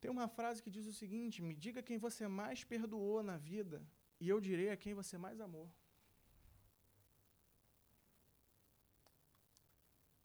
Tem 0.00 0.10
uma 0.10 0.28
frase 0.28 0.62
que 0.62 0.70
diz 0.76 0.86
o 0.86 0.92
seguinte: 0.92 1.42
Me 1.42 1.54
diga 1.54 1.82
quem 1.82 1.98
você 1.98 2.26
mais 2.28 2.64
perdoou 2.64 3.22
na 3.22 3.36
vida, 3.36 3.78
e 4.20 4.28
eu 4.28 4.40
direi 4.40 4.70
a 4.70 4.76
quem 4.76 4.94
você 4.94 5.16
mais 5.26 5.40
amou. 5.40 5.68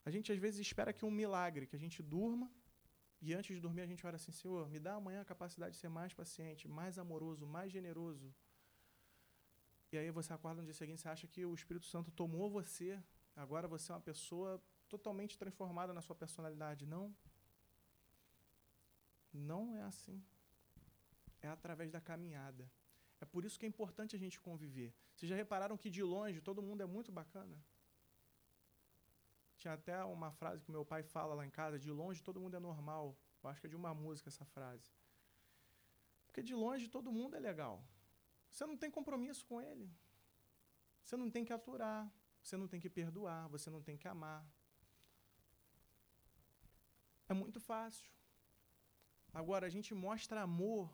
A 0.04 0.10
gente 0.10 0.30
às 0.32 0.38
vezes 0.38 0.60
espera 0.60 0.92
que 0.92 1.04
um 1.04 1.10
milagre, 1.10 1.66
que 1.66 1.76
a 1.76 1.82
gente 1.84 2.02
durma, 2.02 2.50
e 3.20 3.32
antes 3.32 3.54
de 3.56 3.60
dormir 3.60 3.82
a 3.82 3.90
gente 3.92 4.06
ora 4.06 4.16
assim: 4.16 4.32
Senhor, 4.32 4.68
me 4.68 4.78
dá 4.78 4.94
amanhã 4.94 5.20
a 5.22 5.30
capacidade 5.32 5.74
de 5.74 5.80
ser 5.80 5.88
mais 5.88 6.12
paciente, 6.12 6.68
mais 6.68 6.98
amoroso, 6.98 7.46
mais 7.46 7.72
generoso, 7.72 8.34
e 9.94 9.98
aí 9.98 10.10
você 10.10 10.32
acorda 10.32 10.60
no 10.60 10.66
dia 10.66 10.74
seguinte, 10.74 11.00
você 11.00 11.08
acha 11.08 11.26
que 11.28 11.44
o 11.46 11.54
Espírito 11.54 11.86
Santo 11.86 12.10
tomou 12.10 12.50
você, 12.50 13.00
agora 13.36 13.68
você 13.68 13.92
é 13.92 13.94
uma 13.94 14.00
pessoa 14.00 14.60
totalmente 14.88 15.38
transformada 15.38 15.92
na 15.92 16.02
sua 16.02 16.16
personalidade. 16.16 16.84
Não. 16.84 17.14
Não 19.34 19.74
é 19.74 19.82
assim. 19.82 20.24
É 21.42 21.48
através 21.48 21.90
da 21.90 22.00
caminhada. 22.00 22.70
É 23.20 23.24
por 23.24 23.44
isso 23.44 23.58
que 23.58 23.66
é 23.66 23.68
importante 23.68 24.14
a 24.14 24.18
gente 24.18 24.40
conviver. 24.40 24.94
Vocês 25.14 25.28
já 25.28 25.36
repararam 25.36 25.76
que 25.76 25.90
de 25.90 26.02
longe 26.02 26.40
todo 26.40 26.62
mundo 26.62 26.82
é 26.82 26.86
muito 26.86 27.10
bacana? 27.10 27.56
Tinha 29.56 29.74
até 29.74 30.02
uma 30.04 30.30
frase 30.30 30.62
que 30.64 30.70
meu 30.70 30.84
pai 30.84 31.02
fala 31.02 31.34
lá 31.34 31.44
em 31.44 31.50
casa: 31.50 31.78
de 31.78 31.90
longe 31.90 32.22
todo 32.22 32.40
mundo 32.40 32.56
é 32.56 32.60
normal. 32.60 33.16
Eu 33.42 33.50
acho 33.50 33.60
que 33.60 33.66
é 33.66 33.70
de 33.70 33.76
uma 33.76 33.92
música 33.92 34.28
essa 34.28 34.44
frase. 34.44 34.90
Porque 36.26 36.42
de 36.42 36.54
longe 36.54 36.88
todo 36.88 37.12
mundo 37.12 37.36
é 37.36 37.40
legal. 37.40 37.84
Você 38.50 38.64
não 38.66 38.76
tem 38.76 38.90
compromisso 38.90 39.44
com 39.44 39.60
ele. 39.60 39.90
Você 41.04 41.16
não 41.16 41.30
tem 41.30 41.44
que 41.44 41.52
aturar. 41.52 42.10
Você 42.42 42.56
não 42.56 42.68
tem 42.68 42.80
que 42.80 42.90
perdoar. 42.90 43.48
Você 43.48 43.68
não 43.70 43.82
tem 43.82 43.96
que 43.96 44.08
amar. 44.08 44.46
É 47.28 47.34
muito 47.34 47.60
fácil. 47.60 48.10
Agora, 49.40 49.66
a 49.66 49.72
gente 49.76 49.92
mostra 50.06 50.40
amor 50.40 50.84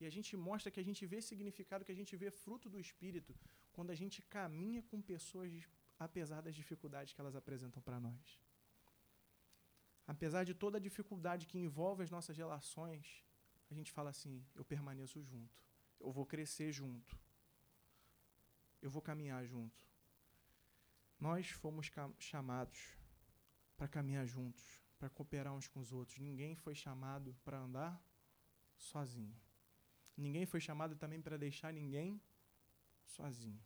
e 0.00 0.04
a 0.06 0.10
gente 0.10 0.36
mostra 0.36 0.70
que 0.70 0.80
a 0.80 0.86
gente 0.88 1.04
vê 1.12 1.20
significado, 1.22 1.84
que 1.84 1.92
a 1.96 2.00
gente 2.00 2.14
vê 2.22 2.30
fruto 2.30 2.68
do 2.68 2.78
Espírito 2.86 3.34
quando 3.72 3.90
a 3.90 3.94
gente 3.94 4.20
caminha 4.36 4.82
com 4.90 5.00
pessoas 5.00 5.52
apesar 5.98 6.40
das 6.40 6.54
dificuldades 6.54 7.12
que 7.12 7.20
elas 7.20 7.34
apresentam 7.34 7.82
para 7.82 7.98
nós. 7.98 8.40
Apesar 10.06 10.44
de 10.44 10.54
toda 10.54 10.78
a 10.78 10.80
dificuldade 10.80 11.46
que 11.46 11.58
envolve 11.58 12.02
as 12.02 12.10
nossas 12.10 12.36
relações, 12.36 13.24
a 13.70 13.74
gente 13.74 13.92
fala 13.92 14.10
assim: 14.10 14.44
eu 14.54 14.64
permaneço 14.64 15.22
junto, 15.22 15.58
eu 16.00 16.10
vou 16.10 16.24
crescer 16.24 16.72
junto, 16.72 17.18
eu 18.80 18.90
vou 18.90 19.02
caminhar 19.02 19.44
junto. 19.44 19.86
Nós 21.18 21.50
fomos 21.50 21.90
chamados 22.18 22.96
para 23.76 23.88
caminhar 23.88 24.26
juntos, 24.26 24.77
para 24.98 25.08
cooperar 25.08 25.52
uns 25.54 25.68
com 25.68 25.80
os 25.80 25.92
outros. 25.92 26.18
Ninguém 26.18 26.54
foi 26.56 26.74
chamado 26.74 27.34
para 27.44 27.58
andar 27.58 28.02
sozinho. 28.76 29.36
Ninguém 30.16 30.44
foi 30.46 30.60
chamado 30.60 30.96
também 30.96 31.20
para 31.20 31.36
deixar 31.36 31.72
ninguém 31.72 32.20
sozinho. 33.04 33.60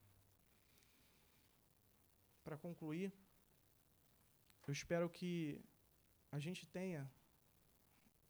Para 2.45 2.59
concluir, 2.59 3.13
eu 4.67 4.73
espero 4.73 5.09
que 5.09 5.61
a 6.31 6.39
gente 6.39 6.67
tenha 6.67 7.11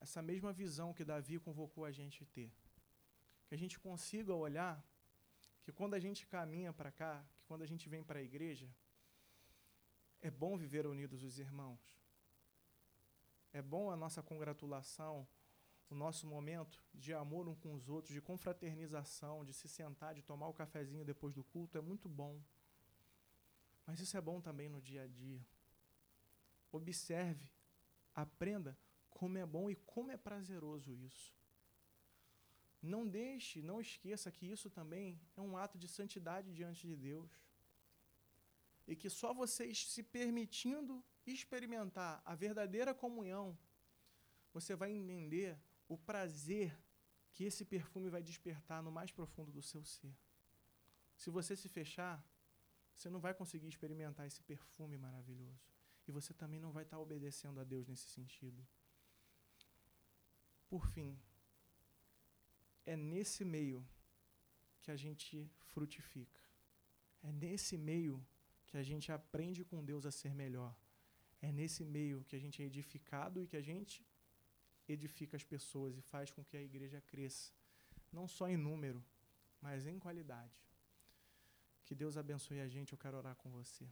essa 0.00 0.20
mesma 0.20 0.52
visão 0.52 0.92
que 0.92 1.04
Davi 1.04 1.38
convocou 1.38 1.84
a 1.84 1.90
gente 1.90 2.22
a 2.22 2.26
ter. 2.26 2.52
Que 3.46 3.54
a 3.54 3.58
gente 3.58 3.78
consiga 3.78 4.34
olhar 4.34 4.84
que 5.62 5.72
quando 5.72 5.94
a 5.94 6.00
gente 6.00 6.26
caminha 6.26 6.72
para 6.72 6.90
cá, 6.90 7.24
que 7.34 7.44
quando 7.44 7.62
a 7.62 7.66
gente 7.66 7.88
vem 7.88 8.02
para 8.02 8.18
a 8.18 8.22
igreja, 8.22 8.68
é 10.20 10.30
bom 10.30 10.56
viver 10.56 10.86
unidos 10.86 11.22
os 11.22 11.38
irmãos. 11.38 12.01
É 13.52 13.60
bom 13.60 13.90
a 13.90 13.96
nossa 13.96 14.22
congratulação, 14.22 15.26
o 15.90 15.94
nosso 15.94 16.26
momento 16.26 16.82
de 16.94 17.12
amor 17.12 17.46
um 17.48 17.54
com 17.54 17.74
os 17.74 17.88
outros, 17.88 18.14
de 18.14 18.20
confraternização, 18.20 19.44
de 19.44 19.52
se 19.52 19.68
sentar, 19.68 20.14
de 20.14 20.22
tomar 20.22 20.48
o 20.48 20.54
cafezinho 20.54 21.04
depois 21.04 21.34
do 21.34 21.44
culto, 21.44 21.76
é 21.76 21.80
muito 21.80 22.08
bom. 22.08 22.40
Mas 23.86 24.00
isso 24.00 24.16
é 24.16 24.20
bom 24.20 24.40
também 24.40 24.68
no 24.68 24.80
dia 24.80 25.02
a 25.02 25.06
dia. 25.06 25.44
Observe, 26.70 27.46
aprenda 28.14 28.78
como 29.10 29.36
é 29.36 29.44
bom 29.44 29.70
e 29.70 29.76
como 29.76 30.10
é 30.10 30.16
prazeroso 30.16 30.94
isso. 30.94 31.34
Não 32.80 33.06
deixe, 33.06 33.62
não 33.62 33.80
esqueça 33.80 34.32
que 34.32 34.50
isso 34.50 34.68
também 34.70 35.20
é 35.36 35.40
um 35.40 35.56
ato 35.56 35.78
de 35.78 35.86
santidade 35.86 36.52
diante 36.52 36.86
de 36.86 36.96
Deus. 36.96 37.30
E 38.86 38.96
que 38.96 39.08
só 39.08 39.32
vocês 39.32 39.86
se 39.88 40.02
permitindo 40.02 41.04
experimentar 41.26 42.20
a 42.24 42.34
verdadeira 42.34 42.94
comunhão, 42.94 43.56
você 44.52 44.74
vai 44.74 44.90
entender 44.90 45.58
o 45.88 45.96
prazer 45.96 46.76
que 47.32 47.44
esse 47.44 47.64
perfume 47.64 48.10
vai 48.10 48.22
despertar 48.22 48.82
no 48.82 48.90
mais 48.90 49.10
profundo 49.10 49.50
do 49.50 49.62
seu 49.62 49.84
ser. 49.84 50.14
Se 51.16 51.30
você 51.30 51.56
se 51.56 51.68
fechar, 51.68 52.24
você 52.94 53.08
não 53.08 53.20
vai 53.20 53.32
conseguir 53.32 53.68
experimentar 53.68 54.26
esse 54.26 54.42
perfume 54.42 54.98
maravilhoso. 54.98 55.64
E 56.06 56.12
você 56.12 56.34
também 56.34 56.60
não 56.60 56.72
vai 56.72 56.82
estar 56.82 56.98
obedecendo 56.98 57.60
a 57.60 57.64
Deus 57.64 57.86
nesse 57.86 58.08
sentido. 58.08 58.66
Por 60.68 60.86
fim, 60.86 61.18
é 62.84 62.96
nesse 62.96 63.44
meio 63.44 63.86
que 64.80 64.90
a 64.90 64.96
gente 64.96 65.50
frutifica. 65.70 66.40
É 67.22 67.30
nesse 67.30 67.78
meio 67.78 68.24
que 68.72 68.78
a 68.78 68.82
gente 68.90 69.12
aprende 69.12 69.62
com 69.70 69.84
Deus 69.84 70.06
a 70.06 70.10
ser 70.10 70.34
melhor. 70.34 70.74
É 71.46 71.52
nesse 71.52 71.84
meio 71.84 72.24
que 72.28 72.34
a 72.34 72.38
gente 72.44 72.62
é 72.62 72.64
edificado 72.64 73.42
e 73.42 73.46
que 73.46 73.58
a 73.62 73.64
gente 73.70 73.94
edifica 74.88 75.36
as 75.36 75.44
pessoas 75.44 75.94
e 75.98 76.00
faz 76.00 76.30
com 76.30 76.42
que 76.42 76.56
a 76.56 76.62
igreja 76.62 76.98
cresça, 77.02 77.52
não 78.10 78.26
só 78.26 78.48
em 78.48 78.56
número, 78.56 79.04
mas 79.60 79.86
em 79.86 79.98
qualidade. 79.98 80.58
Que 81.84 81.94
Deus 81.94 82.16
abençoe 82.16 82.60
a 82.60 82.68
gente. 82.74 82.92
Eu 82.92 82.98
quero 82.98 83.18
orar 83.18 83.36
com 83.36 83.50
você. 83.50 83.86